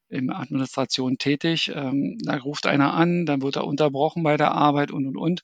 in 0.10 0.32
Administration 0.32 1.20
tätig. 1.20 1.72
Ähm, 1.76 2.18
da 2.24 2.38
ruft 2.38 2.66
einer 2.66 2.96
an, 2.96 3.28
dann 3.28 3.44
wird 3.44 3.56
er 3.56 3.68
unterbrochen 3.68 4.24
bei 4.24 4.36
der 4.36 4.54
Arbeit 4.54 4.90
und, 4.90 5.06
und, 5.06 5.18
und. 5.18 5.44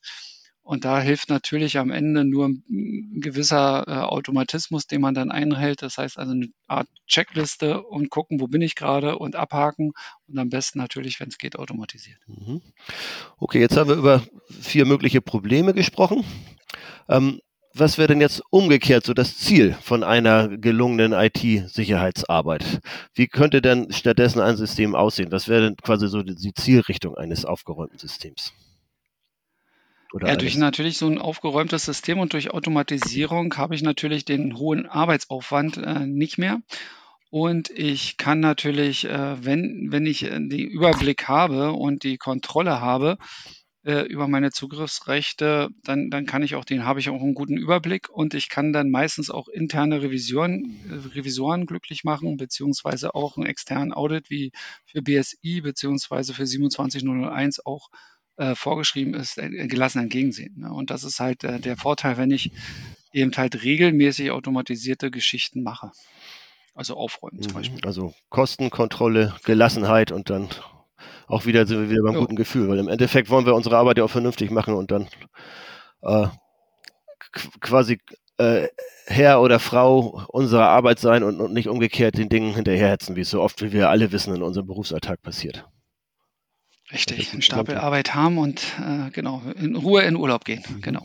Und 0.68 0.84
da 0.84 1.00
hilft 1.00 1.30
natürlich 1.30 1.78
am 1.78 1.90
Ende 1.90 2.26
nur 2.26 2.46
ein 2.50 3.20
gewisser 3.22 3.88
äh, 3.88 3.92
Automatismus, 4.02 4.86
den 4.86 5.00
man 5.00 5.14
dann 5.14 5.30
einhält. 5.30 5.80
Das 5.80 5.96
heißt 5.96 6.18
also 6.18 6.32
eine 6.32 6.48
Art 6.66 6.86
Checkliste 7.06 7.82
und 7.82 8.10
gucken, 8.10 8.38
wo 8.38 8.48
bin 8.48 8.60
ich 8.60 8.74
gerade 8.74 9.16
und 9.16 9.34
abhaken 9.34 9.92
und 10.26 10.38
am 10.38 10.50
besten 10.50 10.78
natürlich, 10.78 11.20
wenn 11.20 11.28
es 11.28 11.38
geht, 11.38 11.58
automatisiert. 11.58 12.18
Mhm. 12.26 12.60
Okay, 13.38 13.60
jetzt 13.60 13.78
haben 13.78 13.88
wir 13.88 13.96
über 13.96 14.22
vier 14.60 14.84
mögliche 14.84 15.22
Probleme 15.22 15.72
gesprochen. 15.72 16.22
Ähm, 17.08 17.40
was 17.72 17.96
wäre 17.96 18.08
denn 18.08 18.20
jetzt 18.20 18.42
umgekehrt 18.50 19.06
so 19.06 19.14
das 19.14 19.38
Ziel 19.38 19.72
von 19.80 20.04
einer 20.04 20.48
gelungenen 20.48 21.14
IT-Sicherheitsarbeit? 21.14 22.80
Wie 23.14 23.26
könnte 23.26 23.62
denn 23.62 23.90
stattdessen 23.90 24.40
ein 24.42 24.58
System 24.58 24.94
aussehen? 24.94 25.32
Was 25.32 25.48
wäre 25.48 25.62
denn 25.62 25.76
quasi 25.76 26.08
so 26.08 26.22
die 26.22 26.52
Zielrichtung 26.52 27.14
eines 27.14 27.46
aufgeräumten 27.46 27.98
Systems? 27.98 28.52
Oder 30.12 30.28
ja, 30.28 30.36
durch 30.36 30.56
natürlich 30.56 30.96
so 30.96 31.06
ein 31.06 31.18
aufgeräumtes 31.18 31.84
System 31.84 32.18
und 32.18 32.32
durch 32.32 32.50
Automatisierung 32.50 33.54
habe 33.56 33.74
ich 33.74 33.82
natürlich 33.82 34.24
den 34.24 34.56
hohen 34.56 34.86
Arbeitsaufwand 34.86 35.76
äh, 35.76 36.06
nicht 36.06 36.38
mehr. 36.38 36.60
Und 37.30 37.68
ich 37.70 38.16
kann 38.16 38.40
natürlich, 38.40 39.04
äh, 39.04 39.44
wenn, 39.44 39.88
wenn 39.90 40.06
ich 40.06 40.24
äh, 40.24 40.30
den 40.30 40.68
Überblick 40.68 41.28
habe 41.28 41.72
und 41.72 42.04
die 42.04 42.16
Kontrolle 42.16 42.80
habe 42.80 43.18
äh, 43.84 44.02
über 44.06 44.28
meine 44.28 44.50
Zugriffsrechte, 44.50 45.68
dann, 45.84 46.08
dann 46.08 46.24
kann 46.24 46.42
ich 46.42 46.54
auch 46.54 46.64
den, 46.64 46.84
habe 46.84 47.00
ich 47.00 47.10
auch 47.10 47.20
einen 47.20 47.34
guten 47.34 47.58
Überblick 47.58 48.08
und 48.08 48.32
ich 48.32 48.48
kann 48.48 48.72
dann 48.72 48.90
meistens 48.90 49.30
auch 49.30 49.48
interne 49.48 50.00
Revisionen, 50.00 50.80
äh, 50.90 51.16
Revisoren 51.16 51.66
glücklich 51.66 52.02
machen, 52.02 52.38
beziehungsweise 52.38 53.14
auch 53.14 53.36
einen 53.36 53.46
externen 53.46 53.92
Audit 53.92 54.30
wie 54.30 54.52
für 54.86 55.02
BSI 55.02 55.60
beziehungsweise 55.60 56.32
für 56.32 56.46
27001 56.46 57.64
auch 57.66 57.90
äh, 58.38 58.54
vorgeschrieben 58.54 59.14
ist, 59.14 59.38
äh, 59.38 59.48
gelassen 59.66 60.00
entgegensehen. 60.00 60.60
Ne? 60.60 60.72
Und 60.72 60.90
das 60.90 61.04
ist 61.04 61.20
halt 61.20 61.44
äh, 61.44 61.58
der 61.60 61.76
Vorteil, 61.76 62.16
wenn 62.16 62.30
ich 62.30 62.50
eben 63.12 63.32
halt 63.36 63.62
regelmäßig 63.62 64.30
automatisierte 64.30 65.10
Geschichten 65.10 65.62
mache. 65.62 65.90
Also 66.74 66.96
aufräumen 66.96 67.42
zum 67.42 67.52
mhm. 67.52 67.56
Beispiel. 67.56 67.80
Also 67.84 68.14
Kostenkontrolle, 68.28 69.34
Gelassenheit 69.44 70.12
und 70.12 70.30
dann 70.30 70.48
auch 71.26 71.44
wieder 71.44 71.66
sind 71.66 71.80
wir 71.80 71.90
wieder 71.90 72.02
beim 72.02 72.14
jo. 72.14 72.20
guten 72.20 72.36
Gefühl, 72.36 72.68
weil 72.68 72.78
im 72.78 72.88
Endeffekt 72.88 73.28
wollen 73.28 73.44
wir 73.44 73.54
unsere 73.54 73.76
Arbeit 73.76 73.98
ja 73.98 74.04
auch 74.04 74.10
vernünftig 74.10 74.50
machen 74.50 74.74
und 74.74 74.90
dann 74.90 75.08
äh, 76.02 76.28
quasi 77.60 77.98
äh, 78.38 78.68
Herr 79.06 79.42
oder 79.42 79.58
Frau 79.58 80.24
unserer 80.28 80.68
Arbeit 80.68 81.00
sein 81.00 81.22
und, 81.22 81.40
und 81.40 81.52
nicht 81.52 81.68
umgekehrt 81.68 82.16
den 82.16 82.28
Dingen 82.28 82.54
hinterherhetzen, 82.54 83.16
wie 83.16 83.22
es 83.22 83.30
so 83.30 83.42
oft, 83.42 83.60
wie 83.62 83.72
wir 83.72 83.90
alle 83.90 84.12
wissen, 84.12 84.34
in 84.34 84.42
unserem 84.42 84.66
Berufsalltag 84.66 85.22
passiert. 85.22 85.66
Richtig, 86.92 87.32
einen 87.32 87.42
Stapel 87.42 87.76
Arbeit 87.76 88.14
haben 88.14 88.38
und 88.38 88.62
äh, 88.80 89.10
genau, 89.10 89.42
in 89.56 89.76
Ruhe 89.76 90.02
in 90.02 90.16
Urlaub 90.16 90.44
gehen. 90.44 90.62
Mhm. 90.68 90.80
Genau. 90.80 91.04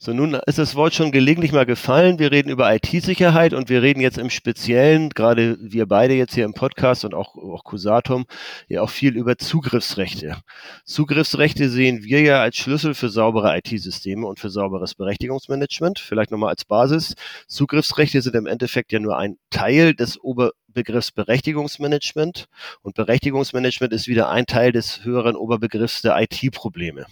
So, 0.00 0.12
nun 0.12 0.34
ist 0.46 0.58
das 0.58 0.76
Wort 0.76 0.94
schon 0.94 1.10
gelegentlich 1.10 1.50
mal 1.50 1.66
gefallen. 1.66 2.20
Wir 2.20 2.30
reden 2.30 2.50
über 2.50 2.72
IT-Sicherheit 2.72 3.52
und 3.52 3.68
wir 3.68 3.82
reden 3.82 3.98
jetzt 3.98 4.16
im 4.16 4.30
Speziellen, 4.30 5.10
gerade 5.10 5.58
wir 5.60 5.86
beide 5.86 6.14
jetzt 6.14 6.34
hier 6.34 6.44
im 6.44 6.54
Podcast 6.54 7.04
und 7.04 7.14
auch, 7.14 7.34
auch 7.34 7.64
Cusatum, 7.64 8.26
ja 8.68 8.82
auch 8.82 8.90
viel 8.90 9.16
über 9.16 9.38
Zugriffsrechte. 9.38 10.36
Zugriffsrechte 10.84 11.68
sehen 11.68 12.04
wir 12.04 12.20
ja 12.20 12.40
als 12.40 12.58
Schlüssel 12.58 12.94
für 12.94 13.08
saubere 13.08 13.58
IT-Systeme 13.58 14.24
und 14.24 14.38
für 14.38 14.50
sauberes 14.50 14.94
Berechtigungsmanagement. 14.94 15.98
Vielleicht 15.98 16.30
nochmal 16.30 16.50
als 16.50 16.64
Basis. 16.64 17.16
Zugriffsrechte 17.48 18.22
sind 18.22 18.36
im 18.36 18.46
Endeffekt 18.46 18.92
ja 18.92 19.00
nur 19.00 19.18
ein 19.18 19.36
Teil 19.50 19.94
des 19.94 20.22
Ober 20.22 20.52
Begriffs 20.78 21.10
Berechtigungsmanagement. 21.10 22.48
Und 22.82 22.94
Berechtigungsmanagement 22.94 23.92
ist 23.92 24.06
wieder 24.06 24.30
ein 24.30 24.46
Teil 24.46 24.70
des 24.70 25.04
höheren 25.04 25.34
Oberbegriffs 25.34 26.02
der 26.02 26.16
IT-Probleme. 26.20 27.06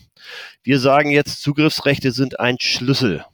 Wir 0.62 0.78
sagen 0.78 1.10
jetzt, 1.10 1.42
Zugriffsrechte 1.42 2.12
sind 2.12 2.38
ein 2.38 2.58
Schlüssel 2.60 3.24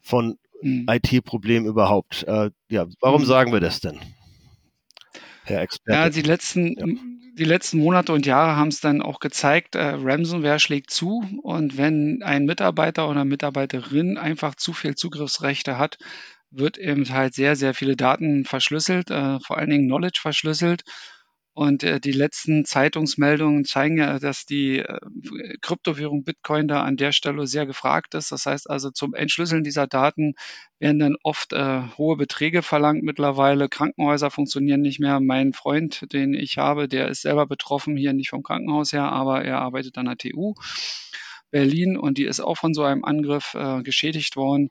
von 0.00 0.38
mhm. 0.60 0.86
IT-Problemen 0.90 1.66
überhaupt. 1.66 2.24
Äh, 2.24 2.50
ja, 2.68 2.86
warum 3.00 3.22
mhm. 3.22 3.26
sagen 3.26 3.52
wir 3.52 3.60
das 3.60 3.78
denn? 3.78 4.00
Herr 5.44 5.62
Experte. 5.62 6.00
Ja, 6.00 6.10
die 6.10 6.22
letzten, 6.22 6.76
ja. 6.76 6.86
die 7.38 7.44
letzten 7.44 7.78
Monate 7.78 8.12
und 8.12 8.26
Jahre 8.26 8.56
haben 8.56 8.68
es 8.68 8.80
dann 8.80 9.02
auch 9.02 9.20
gezeigt, 9.20 9.76
äh, 9.76 9.82
Ransomware 9.82 10.58
schlägt 10.58 10.90
zu 10.90 11.24
und 11.42 11.76
wenn 11.76 12.24
ein 12.24 12.44
Mitarbeiter 12.44 13.08
oder 13.08 13.24
Mitarbeiterin 13.24 14.18
einfach 14.18 14.56
zu 14.56 14.72
viel 14.72 14.96
Zugriffsrechte 14.96 15.78
hat, 15.78 15.98
wird 16.56 16.78
eben 16.78 17.08
halt 17.08 17.34
sehr, 17.34 17.56
sehr 17.56 17.74
viele 17.74 17.96
Daten 17.96 18.44
verschlüsselt, 18.44 19.10
äh, 19.10 19.38
vor 19.40 19.58
allen 19.58 19.70
Dingen 19.70 19.86
Knowledge 19.86 20.20
verschlüsselt. 20.20 20.82
Und 21.56 21.84
äh, 21.84 22.00
die 22.00 22.10
letzten 22.10 22.64
Zeitungsmeldungen 22.64 23.64
zeigen 23.64 23.98
ja, 23.98 24.18
dass 24.18 24.44
die 24.44 24.80
äh, 24.80 24.98
Kryptowährung 25.60 26.24
Bitcoin 26.24 26.66
da 26.66 26.82
an 26.82 26.96
der 26.96 27.12
Stelle 27.12 27.46
sehr 27.46 27.64
gefragt 27.64 28.14
ist. 28.14 28.32
Das 28.32 28.46
heißt 28.46 28.68
also, 28.68 28.90
zum 28.90 29.14
Entschlüsseln 29.14 29.62
dieser 29.62 29.86
Daten 29.86 30.34
werden 30.80 30.98
dann 30.98 31.16
oft 31.22 31.52
äh, 31.52 31.82
hohe 31.96 32.16
Beträge 32.16 32.62
verlangt 32.62 33.04
mittlerweile. 33.04 33.68
Krankenhäuser 33.68 34.32
funktionieren 34.32 34.80
nicht 34.80 34.98
mehr. 34.98 35.20
Mein 35.20 35.52
Freund, 35.52 36.12
den 36.12 36.34
ich 36.34 36.58
habe, 36.58 36.88
der 36.88 37.08
ist 37.08 37.22
selber 37.22 37.46
betroffen, 37.46 37.96
hier 37.96 38.14
nicht 38.14 38.30
vom 38.30 38.42
Krankenhaus 38.42 38.92
her, 38.92 39.04
aber 39.04 39.44
er 39.44 39.60
arbeitet 39.60 39.96
an 39.96 40.06
der 40.06 40.16
TU 40.16 40.54
Berlin 41.52 41.96
und 41.96 42.18
die 42.18 42.24
ist 42.24 42.40
auch 42.40 42.56
von 42.56 42.74
so 42.74 42.82
einem 42.82 43.04
Angriff 43.04 43.54
äh, 43.54 43.80
geschädigt 43.84 44.34
worden. 44.34 44.70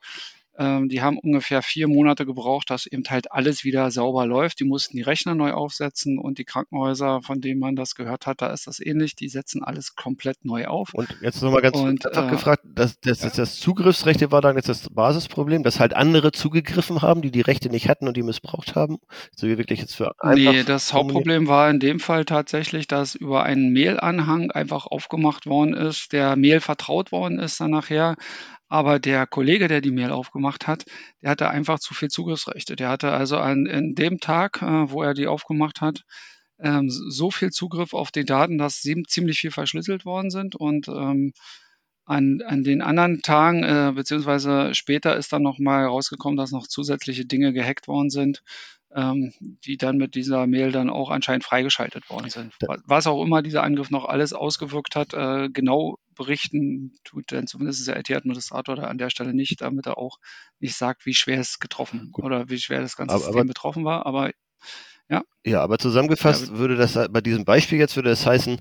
Ähm, 0.57 0.87
die 0.89 1.01
haben 1.01 1.17
ungefähr 1.17 1.61
vier 1.61 1.87
Monate 1.87 2.25
gebraucht, 2.25 2.69
dass 2.69 2.85
eben 2.85 3.03
halt 3.09 3.31
alles 3.31 3.63
wieder 3.63 3.89
sauber 3.89 4.27
läuft. 4.27 4.59
Die 4.59 4.65
mussten 4.65 4.97
die 4.97 5.01
Rechner 5.01 5.33
neu 5.33 5.51
aufsetzen 5.51 6.19
und 6.19 6.37
die 6.37 6.45
Krankenhäuser, 6.45 7.21
von 7.23 7.41
denen 7.41 7.59
man 7.59 7.75
das 7.75 7.95
gehört 7.95 8.27
hat, 8.27 8.41
da 8.41 8.53
ist 8.53 8.67
das 8.67 8.79
ähnlich. 8.79 9.15
Die 9.15 9.29
setzen 9.29 9.63
alles 9.63 9.95
komplett 9.95 10.45
neu 10.45 10.65
auf. 10.65 10.93
Und 10.93 11.17
jetzt 11.21 11.41
nochmal 11.41 11.61
ganz 11.61 11.77
und, 11.77 12.05
einfach 12.05 12.27
äh, 12.27 12.31
gefragt, 12.31 12.63
das, 12.65 12.99
das, 12.99 13.19
das, 13.19 13.33
das 13.33 13.59
Zugriffsrechte 13.59 14.31
war 14.31 14.41
dann 14.41 14.55
jetzt 14.55 14.69
das 14.69 14.89
Basisproblem, 14.89 15.63
dass 15.63 15.79
halt 15.79 15.95
andere 15.95 16.31
zugegriffen 16.31 17.01
haben, 17.01 17.21
die 17.21 17.31
die 17.31 17.41
Rechte 17.41 17.69
nicht 17.69 17.89
hatten 17.89 18.07
und 18.07 18.15
die 18.15 18.23
missbraucht 18.23 18.75
haben? 18.75 18.99
So 19.35 19.47
wie 19.47 19.57
wirklich 19.57 19.79
jetzt 19.79 19.95
für 19.95 20.13
Nee, 20.35 20.63
das 20.63 20.93
Hauptproblem 20.93 21.47
war 21.47 21.69
in 21.69 21.79
dem 21.79 21.99
Fall 21.99 22.25
tatsächlich, 22.25 22.87
dass 22.87 23.15
über 23.15 23.43
einen 23.43 23.73
Mailanhang 23.73 24.51
einfach 24.51 24.85
aufgemacht 24.85 25.47
worden 25.47 25.73
ist, 25.73 26.13
der 26.13 26.35
Mail 26.35 26.59
vertraut 26.59 27.11
worden 27.11 27.39
ist 27.39 27.59
dann 27.59 27.71
nachher 27.71 28.15
aber 28.73 28.97
der 28.97 29.27
Kollege, 29.27 29.67
der 29.67 29.81
die 29.81 29.91
Mail 29.91 30.09
aufgemacht 30.09 30.65
hat, 30.65 30.85
der 31.21 31.29
hatte 31.29 31.47
einfach 31.47 31.77
zu 31.77 31.93
viel 31.93 32.09
Zugriffsrechte. 32.09 32.75
Der 32.75 32.89
hatte 32.89 33.11
also 33.11 33.37
an, 33.37 33.67
in 33.67 33.93
dem 33.93 34.19
Tag, 34.19 34.63
äh, 34.63 34.89
wo 34.89 35.03
er 35.03 35.13
die 35.13 35.27
aufgemacht 35.27 35.79
hat, 35.79 36.03
ähm, 36.59 36.89
so 36.89 37.29
viel 37.29 37.51
Zugriff 37.51 37.93
auf 37.93 38.09
die 38.09 38.25
Daten, 38.25 38.57
dass 38.57 38.81
ziemlich 38.81 39.39
viel 39.39 39.51
verschlüsselt 39.51 40.05
worden 40.05 40.31
sind. 40.31 40.55
Und 40.55 40.87
ähm, 40.87 41.33
an, 42.05 42.41
an 42.47 42.63
den 42.63 42.81
anderen 42.81 43.21
Tagen, 43.21 43.63
äh, 43.63 43.91
beziehungsweise 43.93 44.73
später 44.73 45.15
ist 45.17 45.31
dann 45.33 45.43
nochmal 45.43 45.85
rausgekommen, 45.85 46.37
dass 46.37 46.51
noch 46.51 46.65
zusätzliche 46.65 47.27
Dinge 47.27 47.53
gehackt 47.53 47.87
worden 47.87 48.09
sind, 48.09 48.41
ähm, 48.95 49.33
die 49.39 49.77
dann 49.77 49.97
mit 49.97 50.15
dieser 50.15 50.47
Mail 50.47 50.71
dann 50.71 50.89
auch 50.89 51.09
anscheinend 51.09 51.43
freigeschaltet 51.43 52.09
worden 52.09 52.29
sind. 52.29 52.53
Was 52.85 53.07
auch 53.07 53.23
immer 53.23 53.41
dieser 53.41 53.63
Angriff 53.63 53.89
noch 53.89 54.05
alles 54.05 54.33
ausgewirkt 54.33 54.95
hat, 54.95 55.13
äh, 55.13 55.49
genau 55.49 55.97
berichten 56.15 56.93
tut 57.03 57.31
denn 57.31 57.47
zumindest 57.47 57.87
der 57.87 57.97
IT-Administrator 57.97 58.75
da 58.75 58.83
an 58.83 58.97
der 58.97 59.09
Stelle 59.09 59.33
nicht, 59.33 59.61
damit 59.61 59.87
er 59.87 59.97
auch 59.97 60.19
nicht 60.59 60.75
sagt, 60.75 61.05
wie 61.05 61.15
schwer 61.15 61.39
es 61.39 61.59
getroffen 61.59 62.11
Gut. 62.11 62.23
oder 62.23 62.49
wie 62.49 62.59
schwer 62.59 62.81
das 62.81 62.95
ganze 62.95 63.15
aber, 63.15 63.23
System 63.23 63.39
aber, 63.41 63.47
betroffen 63.47 63.85
war. 63.85 64.05
Aber 64.05 64.31
ja. 65.09 65.23
Ja, 65.43 65.61
aber 65.61 65.77
zusammengefasst 65.77 66.49
ja, 66.49 66.57
würde 66.57 66.75
das 66.75 66.93
bei 67.11 67.21
diesem 67.21 67.45
Beispiel 67.45 67.79
jetzt 67.79 67.95
würde 67.95 68.09
das 68.09 68.25
heißen, 68.25 68.59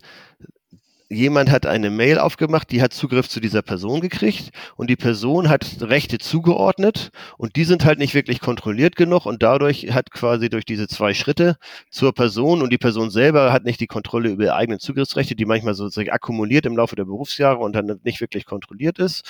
jemand 1.13 1.51
hat 1.51 1.67
eine 1.67 1.91
Mail 1.91 2.19
aufgemacht, 2.19 2.71
die 2.71 2.83
hat 2.83 2.93
Zugriff 2.93 3.29
zu 3.29 3.41
dieser 3.41 3.63
Person 3.63 4.01
gekriegt 4.01 4.51
und 4.77 4.91
die 4.91 4.97
Person 4.97 5.49
hat 5.49 5.79
Rechte 5.81 6.19
zugeordnet 6.19 7.11
und 7.39 7.57
die 7.57 7.65
sind 7.65 7.85
halt 7.85 7.99
nicht 7.99 8.15
wirklich 8.15 8.41
kontrolliert 8.41 8.97
genug 8.97 9.27
und 9.27 9.43
dadurch 9.43 9.93
hat 9.93 10.11
quasi 10.11 10.49
durch 10.51 10.65
diese 10.65 10.89
zwei 10.89 11.15
Schritte 11.15 11.57
zur 11.91 12.13
Person 12.13 12.63
und 12.63 12.71
die 12.71 12.79
Person 12.79 13.11
selber 13.11 13.53
hat 13.53 13.65
nicht 13.65 13.81
die 13.81 13.87
Kontrolle 13.87 14.31
über 14.31 14.45
ihre 14.45 14.55
eigenen 14.55 14.81
Zugriffsrechte, 14.81 15.35
die 15.37 15.45
manchmal 15.45 15.75
sozusagen 15.75 16.11
akkumuliert 16.11 16.67
im 16.67 16.77
Laufe 16.77 16.97
der 16.97 17.05
Berufsjahre 17.05 17.59
und 17.59 17.75
dann 17.75 18.01
nicht 18.05 18.21
wirklich 18.21 18.45
kontrolliert 18.45 18.99
ist 18.99 19.23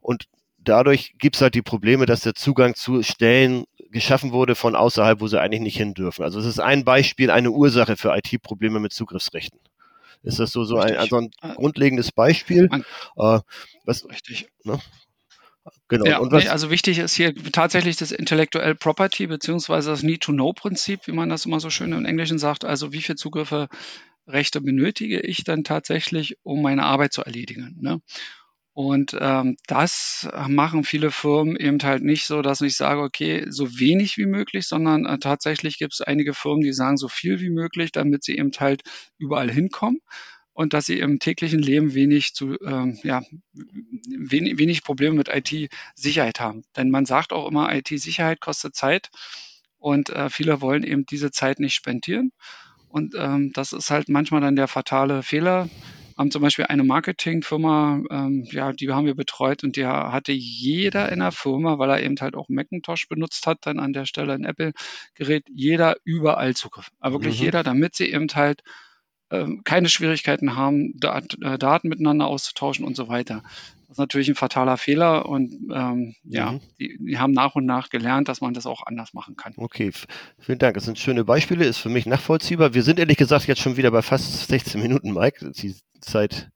und 0.00 0.26
dadurch 0.58 1.14
gibt 1.18 1.36
es 1.36 1.42
halt 1.42 1.54
die 1.54 1.62
Probleme, 1.62 2.06
dass 2.06 2.20
der 2.20 2.34
Zugang 2.34 2.74
zu 2.74 3.02
Stellen 3.02 3.64
geschaffen 3.90 4.32
wurde 4.32 4.54
von 4.54 4.74
außerhalb, 4.74 5.20
wo 5.20 5.26
sie 5.26 5.40
eigentlich 5.40 5.60
nicht 5.60 5.76
hin 5.76 5.94
dürfen. 5.94 6.22
Also 6.22 6.40
es 6.40 6.46
ist 6.46 6.60
ein 6.60 6.84
Beispiel, 6.84 7.30
eine 7.30 7.50
Ursache 7.50 7.96
für 7.96 8.16
IT-Probleme 8.16 8.80
mit 8.80 8.92
Zugriffsrechten. 8.92 9.60
Ist 10.22 10.38
das 10.38 10.52
so, 10.52 10.64
so 10.64 10.78
ein, 10.78 10.96
also 10.96 11.16
ein 11.16 11.30
ah. 11.40 11.54
grundlegendes 11.54 12.12
Beispiel? 12.12 12.68
Äh, 13.16 13.40
was, 13.84 14.08
Richtig. 14.08 14.48
Ne? 14.64 14.78
Genau. 15.88 16.04
Ja, 16.06 16.20
nee, 16.20 16.48
also 16.48 16.70
wichtig 16.70 16.98
ist 16.98 17.14
hier 17.14 17.34
tatsächlich 17.52 17.96
das 17.96 18.10
Intellectual 18.10 18.74
Property 18.74 19.26
beziehungsweise 19.26 19.90
das 19.90 20.02
Need-to-Know-Prinzip, 20.02 21.06
wie 21.06 21.12
man 21.12 21.28
das 21.28 21.46
immer 21.46 21.60
so 21.60 21.70
schön 21.70 21.92
im 21.92 22.04
Englischen 22.04 22.38
sagt. 22.38 22.64
Also 22.64 22.92
wie 22.92 23.02
viele 23.02 23.16
Zugriffe 23.16 23.68
Rechte 24.26 24.60
benötige 24.60 25.20
ich 25.20 25.44
dann 25.44 25.64
tatsächlich, 25.64 26.36
um 26.42 26.62
meine 26.62 26.84
Arbeit 26.84 27.12
zu 27.12 27.22
erledigen. 27.22 27.76
Ne? 27.80 28.00
Und 28.74 29.14
ähm, 29.20 29.56
das 29.66 30.28
machen 30.48 30.84
viele 30.84 31.10
Firmen 31.10 31.56
eben 31.56 31.78
halt 31.82 32.02
nicht 32.02 32.24
so, 32.24 32.40
dass 32.40 32.62
ich 32.62 32.76
sage, 32.76 33.02
okay, 33.02 33.44
so 33.50 33.78
wenig 33.78 34.16
wie 34.16 34.24
möglich, 34.24 34.66
sondern 34.66 35.04
äh, 35.04 35.18
tatsächlich 35.18 35.78
gibt 35.78 35.92
es 35.92 36.00
einige 36.00 36.32
Firmen, 36.32 36.62
die 36.62 36.72
sagen 36.72 36.96
so 36.96 37.08
viel 37.08 37.40
wie 37.40 37.50
möglich, 37.50 37.92
damit 37.92 38.24
sie 38.24 38.38
eben 38.38 38.50
halt 38.58 38.82
überall 39.18 39.50
hinkommen 39.50 40.00
und 40.54 40.72
dass 40.72 40.86
sie 40.86 40.98
im 41.00 41.18
täglichen 41.18 41.60
Leben 41.60 41.94
wenig 41.94 42.32
zu, 42.32 42.56
ähm, 42.64 42.98
ja, 43.02 43.22
wenig, 43.52 44.58
wenig 44.58 44.84
Probleme 44.84 45.16
mit 45.16 45.28
IT-Sicherheit 45.28 46.40
haben. 46.40 46.62
Denn 46.76 46.90
man 46.90 47.04
sagt 47.04 47.32
auch 47.32 47.48
immer, 47.48 47.74
IT-Sicherheit 47.74 48.40
kostet 48.40 48.74
Zeit 48.74 49.10
und 49.78 50.10
äh, 50.10 50.30
viele 50.30 50.60
wollen 50.62 50.84
eben 50.84 51.04
diese 51.06 51.30
Zeit 51.30 51.60
nicht 51.60 51.74
spendieren. 51.74 52.32
Und 52.88 53.14
ähm, 53.18 53.52
das 53.54 53.72
ist 53.72 53.90
halt 53.90 54.08
manchmal 54.08 54.42
dann 54.42 54.56
der 54.56 54.68
fatale 54.68 55.22
Fehler, 55.22 55.68
haben 56.16 56.30
zum 56.30 56.42
Beispiel 56.42 56.66
eine 56.66 56.84
Marketingfirma, 56.84 58.02
ähm, 58.10 58.46
ja, 58.50 58.72
die 58.72 58.90
haben 58.90 59.06
wir 59.06 59.14
betreut 59.14 59.64
und 59.64 59.76
die 59.76 59.86
hatte 59.86 60.32
jeder 60.32 61.10
in 61.10 61.20
der 61.20 61.32
Firma, 61.32 61.78
weil 61.78 61.90
er 61.90 62.02
eben 62.02 62.16
halt 62.20 62.34
auch 62.34 62.48
Macintosh 62.48 63.08
benutzt 63.08 63.46
hat, 63.46 63.58
dann 63.62 63.78
an 63.78 63.92
der 63.92 64.06
Stelle 64.06 64.32
ein 64.34 64.44
Apple-Gerät, 64.44 65.46
jeder 65.52 65.96
überall 66.04 66.54
Zugriff. 66.54 66.90
Aber 67.00 67.14
wirklich 67.14 67.38
mhm. 67.38 67.44
jeder, 67.44 67.62
damit 67.62 67.94
sie 67.94 68.10
eben 68.12 68.28
halt 68.34 68.62
ähm, 69.30 69.62
keine 69.64 69.88
Schwierigkeiten 69.88 70.56
haben, 70.56 70.92
Dat 70.94 71.36
äh, 71.40 71.58
Daten 71.58 71.88
miteinander 71.88 72.26
auszutauschen 72.26 72.84
und 72.84 72.96
so 72.96 73.08
weiter. 73.08 73.42
Das 73.92 73.96
ist 73.96 74.00
natürlich 74.00 74.28
ein 74.30 74.36
fataler 74.36 74.78
Fehler 74.78 75.28
und 75.28 75.52
ähm, 75.70 75.96
mhm. 75.98 76.14
ja, 76.24 76.58
die, 76.80 76.96
die, 76.98 77.18
haben 77.18 77.32
nach 77.32 77.56
und 77.56 77.66
nach 77.66 77.90
gelernt, 77.90 78.26
dass 78.26 78.40
man 78.40 78.54
das 78.54 78.64
auch 78.64 78.86
anders 78.86 79.12
machen 79.12 79.36
kann. 79.36 79.52
Okay, 79.58 79.92
vielen 80.38 80.58
Dank. 80.58 80.72
Das 80.76 80.86
sind 80.86 80.98
schöne 80.98 81.26
Beispiele, 81.26 81.66
ist 81.66 81.76
für 81.76 81.90
mich 81.90 82.06
nachvollziehbar. 82.06 82.72
Wir 82.72 82.84
sind 82.84 82.98
ehrlich 82.98 83.18
gesagt 83.18 83.46
jetzt 83.48 83.60
schon 83.60 83.76
wieder 83.76 83.90
bei 83.90 84.00
fast 84.00 84.48
16 84.48 84.80
Minuten, 84.80 85.12
Mike. 85.12 85.50
Die 85.50 85.76
Zeit 86.00 86.50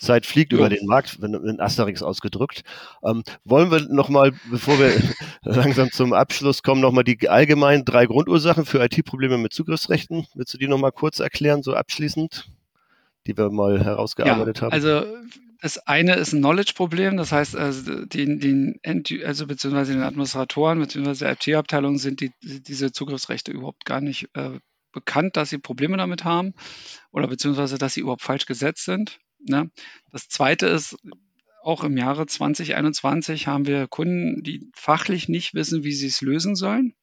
Zeit 0.00 0.26
fliegt 0.26 0.50
ja. 0.50 0.58
über 0.58 0.68
den 0.68 0.84
Markt, 0.84 1.22
wenn 1.22 1.32
in 1.34 1.60
Asterix 1.60 2.02
ausgedrückt. 2.02 2.62
Ähm, 3.04 3.22
wollen 3.44 3.70
wir 3.70 3.82
nochmal, 3.88 4.32
bevor 4.50 4.76
wir 4.80 4.92
langsam 5.42 5.92
zum 5.92 6.12
Abschluss 6.12 6.64
kommen, 6.64 6.80
nochmal 6.80 7.04
die 7.04 7.28
allgemeinen 7.28 7.84
drei 7.84 8.06
Grundursachen 8.06 8.64
für 8.64 8.82
IT-Probleme 8.82 9.38
mit 9.38 9.52
Zugriffsrechten? 9.52 10.26
Willst 10.34 10.52
du 10.54 10.58
die 10.58 10.66
nochmal 10.66 10.90
kurz 10.90 11.20
erklären, 11.20 11.62
so 11.62 11.74
abschließend, 11.74 12.50
die 13.28 13.36
wir 13.36 13.50
mal 13.50 13.84
herausgearbeitet 13.84 14.56
ja, 14.56 14.62
haben? 14.62 14.72
Also 14.72 15.04
das 15.60 15.78
eine 15.78 16.14
ist 16.14 16.32
ein 16.32 16.40
Knowledge-Problem, 16.40 17.16
das 17.16 17.32
heißt, 17.32 17.54
also 17.54 18.04
die, 18.06 18.38
die, 18.38 19.24
also 19.24 19.46
beziehungsweise 19.46 19.92
den 19.92 20.02
Administratoren 20.02 20.78
beziehungsweise 20.78 21.28
IT-Abteilungen 21.28 21.98
sind 21.98 22.20
die, 22.20 22.32
diese 22.42 22.92
Zugriffsrechte 22.92 23.52
überhaupt 23.52 23.84
gar 23.84 24.00
nicht 24.00 24.28
äh, 24.34 24.58
bekannt, 24.92 25.36
dass 25.36 25.50
sie 25.50 25.58
Probleme 25.58 25.96
damit 25.96 26.24
haben 26.24 26.54
oder 27.12 27.28
beziehungsweise 27.28 27.78
dass 27.78 27.94
sie 27.94 28.00
überhaupt 28.00 28.22
falsch 28.22 28.46
gesetzt 28.46 28.84
sind. 28.84 29.20
Ne? 29.38 29.70
Das 30.10 30.28
zweite 30.28 30.66
ist, 30.66 30.96
auch 31.62 31.84
im 31.84 31.96
Jahre 31.96 32.26
2021 32.26 33.46
haben 33.46 33.66
wir 33.66 33.86
Kunden, 33.86 34.42
die 34.42 34.70
fachlich 34.74 35.28
nicht 35.28 35.52
wissen, 35.52 35.84
wie 35.84 35.92
sie 35.92 36.06
es 36.06 36.22
lösen 36.22 36.56
sollen. 36.56 36.94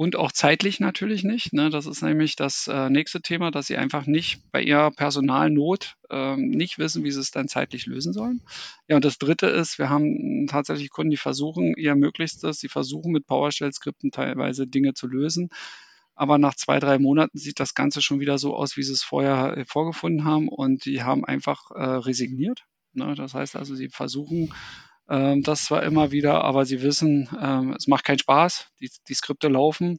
Und 0.00 0.16
auch 0.16 0.32
zeitlich 0.32 0.80
natürlich 0.80 1.24
nicht. 1.24 1.52
Ne? 1.52 1.68
Das 1.68 1.84
ist 1.84 2.00
nämlich 2.00 2.34
das 2.34 2.66
äh, 2.68 2.88
nächste 2.88 3.20
Thema, 3.20 3.50
dass 3.50 3.66
sie 3.66 3.76
einfach 3.76 4.06
nicht 4.06 4.40
bei 4.50 4.62
ihrer 4.62 4.90
Personalnot 4.90 5.96
ähm, 6.08 6.48
nicht 6.48 6.78
wissen, 6.78 7.04
wie 7.04 7.10
sie 7.10 7.20
es 7.20 7.32
dann 7.32 7.48
zeitlich 7.48 7.84
lösen 7.84 8.14
sollen. 8.14 8.40
Ja, 8.88 8.96
und 8.96 9.04
das 9.04 9.18
dritte 9.18 9.48
ist, 9.48 9.78
wir 9.78 9.90
haben 9.90 10.46
tatsächlich 10.48 10.88
Kunden, 10.88 11.10
die 11.10 11.18
versuchen 11.18 11.74
ihr 11.76 11.94
Möglichstes, 11.96 12.60
sie 12.60 12.70
versuchen 12.70 13.12
mit 13.12 13.26
PowerShell-Skripten 13.26 14.10
teilweise 14.10 14.66
Dinge 14.66 14.94
zu 14.94 15.06
lösen, 15.06 15.50
aber 16.14 16.38
nach 16.38 16.54
zwei, 16.54 16.80
drei 16.80 16.98
Monaten 16.98 17.36
sieht 17.36 17.60
das 17.60 17.74
Ganze 17.74 18.00
schon 18.00 18.20
wieder 18.20 18.38
so 18.38 18.56
aus, 18.56 18.78
wie 18.78 18.82
sie 18.82 18.94
es 18.94 19.02
vorher 19.02 19.58
äh, 19.58 19.64
vorgefunden 19.66 20.24
haben 20.24 20.48
und 20.48 20.86
die 20.86 21.02
haben 21.02 21.26
einfach 21.26 21.72
äh, 21.72 21.82
resigniert. 21.82 22.64
Ne? 22.94 23.14
Das 23.16 23.34
heißt 23.34 23.54
also, 23.54 23.74
sie 23.74 23.90
versuchen 23.90 24.54
ähm, 25.10 25.42
das 25.42 25.64
zwar 25.64 25.82
immer 25.82 26.12
wieder, 26.12 26.44
aber 26.44 26.64
sie 26.64 26.82
wissen, 26.82 27.28
ähm, 27.40 27.74
es 27.76 27.88
macht 27.88 28.04
keinen 28.04 28.18
Spaß, 28.18 28.68
die, 28.80 28.90
die 29.08 29.14
Skripte 29.14 29.48
laufen, 29.48 29.98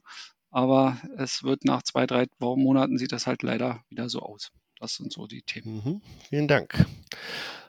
aber 0.50 0.96
es 1.16 1.42
wird 1.42 1.64
nach 1.64 1.82
zwei, 1.82 2.06
drei 2.06 2.26
Monaten 2.40 2.98
sieht 2.98 3.12
das 3.12 3.26
halt 3.26 3.42
leider 3.42 3.82
wieder 3.88 4.08
so 4.08 4.20
aus. 4.20 4.50
Das 4.80 4.94
sind 4.94 5.12
so 5.12 5.26
die 5.26 5.42
Themen. 5.42 5.82
Mhm, 5.84 6.02
vielen 6.28 6.48
Dank. 6.48 6.86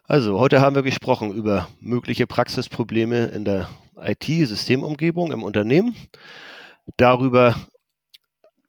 Also, 0.06 0.39
heute 0.39 0.62
haben 0.62 0.76
wir 0.76 0.84
gesprochen 0.84 1.34
über 1.34 1.70
mögliche 1.80 2.28
Praxisprobleme 2.28 3.26
in 3.28 3.46
der 3.46 3.70
IT-Systemumgebung 3.98 5.32
im 5.32 5.44
Unternehmen, 5.44 5.96
darüber, 6.98 7.56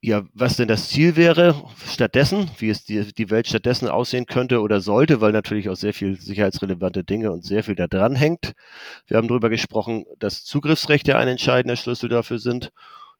ja, 0.04 0.22
was 0.34 0.58
denn 0.58 0.68
das 0.68 0.90
Ziel 0.90 1.16
wäre 1.16 1.54
stattdessen, 1.88 2.50
wie 2.58 2.68
es 2.68 2.84
die, 2.84 3.14
die 3.14 3.30
Welt 3.30 3.48
stattdessen 3.48 3.88
aussehen 3.88 4.26
könnte 4.26 4.60
oder 4.60 4.82
sollte, 4.82 5.22
weil 5.22 5.32
natürlich 5.32 5.70
auch 5.70 5.76
sehr 5.76 5.94
viel 5.94 6.20
sicherheitsrelevante 6.20 7.04
Dinge 7.04 7.32
und 7.32 7.42
sehr 7.42 7.64
viel 7.64 7.74
da 7.74 7.86
dran 7.86 8.14
hängt. 8.14 8.52
Wir 9.06 9.16
haben 9.16 9.28
darüber 9.28 9.48
gesprochen, 9.48 10.04
dass 10.18 10.44
Zugriffsrechte 10.44 11.16
ein 11.16 11.28
entscheidender 11.28 11.76
Schlüssel 11.76 12.10
dafür 12.10 12.38
sind. 12.38 12.70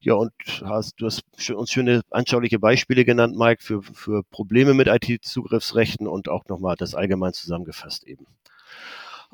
Ja, 0.00 0.12
und 0.12 0.32
hast, 0.62 1.00
du 1.00 1.06
hast 1.06 1.22
uns 1.52 1.70
schöne 1.70 2.02
anschauliche 2.10 2.58
Beispiele 2.58 3.06
genannt, 3.06 3.34
Mike, 3.34 3.62
für, 3.62 3.82
für 3.82 4.22
Probleme 4.24 4.74
mit 4.74 4.86
IT-Zugriffsrechten 4.86 6.06
und 6.06 6.28
auch 6.28 6.44
nochmal 6.48 6.76
das 6.76 6.94
allgemein 6.94 7.32
zusammengefasst 7.32 8.04
eben. 8.04 8.26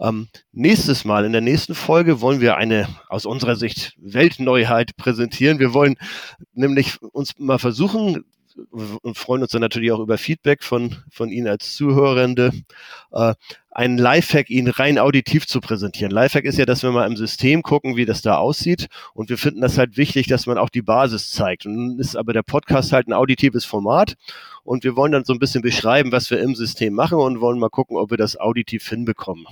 Ähm, 0.01 0.29
nächstes 0.53 1.05
Mal, 1.05 1.25
in 1.25 1.33
der 1.33 1.41
nächsten 1.41 1.75
Folge, 1.75 2.21
wollen 2.21 2.41
wir 2.41 2.57
eine 2.57 2.89
aus 3.09 3.27
unserer 3.27 3.57
Sicht 3.57 3.95
Weltneuheit 3.99 4.97
präsentieren. 4.97 5.59
Wir 5.59 5.75
wollen 5.75 5.97
nämlich 6.55 7.03
uns 7.03 7.39
mal 7.39 7.59
versuchen, 7.59 8.25
und 8.73 9.17
freuen 9.17 9.43
uns 9.43 9.53
dann 9.53 9.61
natürlich 9.61 9.93
auch 9.93 10.01
über 10.01 10.19
Feedback 10.19 10.63
von, 10.63 10.97
von 11.11 11.31
Ihnen 11.31 11.49
als 11.49 11.75
Zuhörende, 11.77 12.53
äh, 13.13 13.35
einen 13.71 13.99
Lifehack 13.99 14.51
Ihnen 14.51 14.69
rein 14.69 14.99
auditiv 14.99 15.47
zu 15.47 15.61
präsentieren. 15.61 16.11
Lifehack 16.11 16.45
ist 16.45 16.59
ja, 16.59 16.67
dass 16.67 16.83
wir 16.83 16.91
mal 16.91 17.07
im 17.07 17.17
System 17.17 17.63
gucken, 17.63 17.97
wie 17.97 18.05
das 18.05 18.23
da 18.23 18.37
aussieht. 18.37 18.89
Und 19.15 19.31
wir 19.31 19.39
finden 19.39 19.61
das 19.61 19.79
halt 19.79 19.97
wichtig, 19.97 20.27
dass 20.27 20.47
man 20.47 20.59
auch 20.59 20.71
die 20.71 20.83
Basis 20.83 21.31
zeigt. 21.31 21.67
Und 21.67 21.77
nun 21.77 21.99
ist 21.99 22.17
aber 22.17 22.33
der 22.33 22.43
Podcast 22.43 22.93
halt 22.93 23.07
ein 23.07 23.13
auditives 23.13 23.65
Format. 23.65 24.15
Und 24.65 24.85
wir 24.85 24.97
wollen 24.97 25.13
dann 25.13 25.25
so 25.25 25.33
ein 25.33 25.39
bisschen 25.39 25.63
beschreiben, 25.63 26.13
was 26.13 26.31
wir 26.31 26.41
im 26.41 26.55
System 26.55 26.95
machen 26.95 27.19
und 27.19 27.41
wollen 27.41 27.59
mal 27.59 27.71
gucken, 27.71 27.97
ob 27.97 28.11
wir 28.11 28.19
das 28.19 28.39
auditiv 28.39 28.89
hinbekommen 28.89 29.47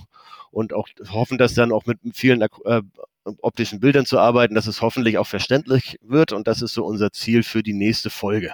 und 0.50 0.72
auch 0.72 0.88
hoffen, 1.10 1.38
dass 1.38 1.54
dann 1.54 1.72
auch 1.72 1.86
mit 1.86 1.98
vielen 2.12 2.42
äh, 2.42 2.82
optischen 3.24 3.80
Bildern 3.80 4.06
zu 4.06 4.18
arbeiten, 4.18 4.54
dass 4.54 4.66
es 4.66 4.80
hoffentlich 4.82 5.18
auch 5.18 5.26
verständlich 5.26 5.98
wird 6.02 6.32
und 6.32 6.46
das 6.48 6.62
ist 6.62 6.74
so 6.74 6.84
unser 6.84 7.12
Ziel 7.12 7.42
für 7.42 7.62
die 7.62 7.74
nächste 7.74 8.10
Folge. 8.10 8.52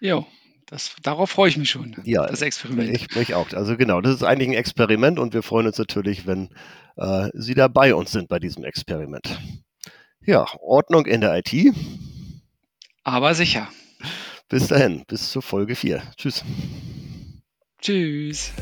Jo, 0.00 0.26
das, 0.66 0.94
darauf 1.02 1.30
freue 1.30 1.48
ich 1.48 1.56
mich 1.56 1.70
schon. 1.70 1.96
Ja, 2.04 2.26
das 2.26 2.42
Experiment. 2.42 2.90
Ich 2.90 3.14
mich 3.14 3.34
auch. 3.34 3.52
Also 3.52 3.76
genau, 3.76 4.00
das 4.00 4.14
ist 4.14 4.22
eigentlich 4.22 4.50
ein 4.50 4.54
Experiment 4.54 5.18
und 5.18 5.32
wir 5.32 5.42
freuen 5.42 5.66
uns 5.66 5.78
natürlich, 5.78 6.26
wenn 6.26 6.50
äh, 6.96 7.30
Sie 7.32 7.54
dabei 7.54 7.94
uns 7.94 8.12
sind 8.12 8.28
bei 8.28 8.38
diesem 8.38 8.64
Experiment. 8.64 9.40
Ja, 10.20 10.46
Ordnung 10.60 11.06
in 11.06 11.22
der 11.22 11.38
IT. 11.38 11.74
Aber 13.02 13.34
sicher. 13.34 13.68
Bis 14.48 14.68
dahin, 14.68 15.04
bis 15.06 15.30
zur 15.30 15.42
Folge 15.42 15.74
4. 15.74 16.02
Tschüss. 16.16 16.44
Tschüss. 17.80 18.52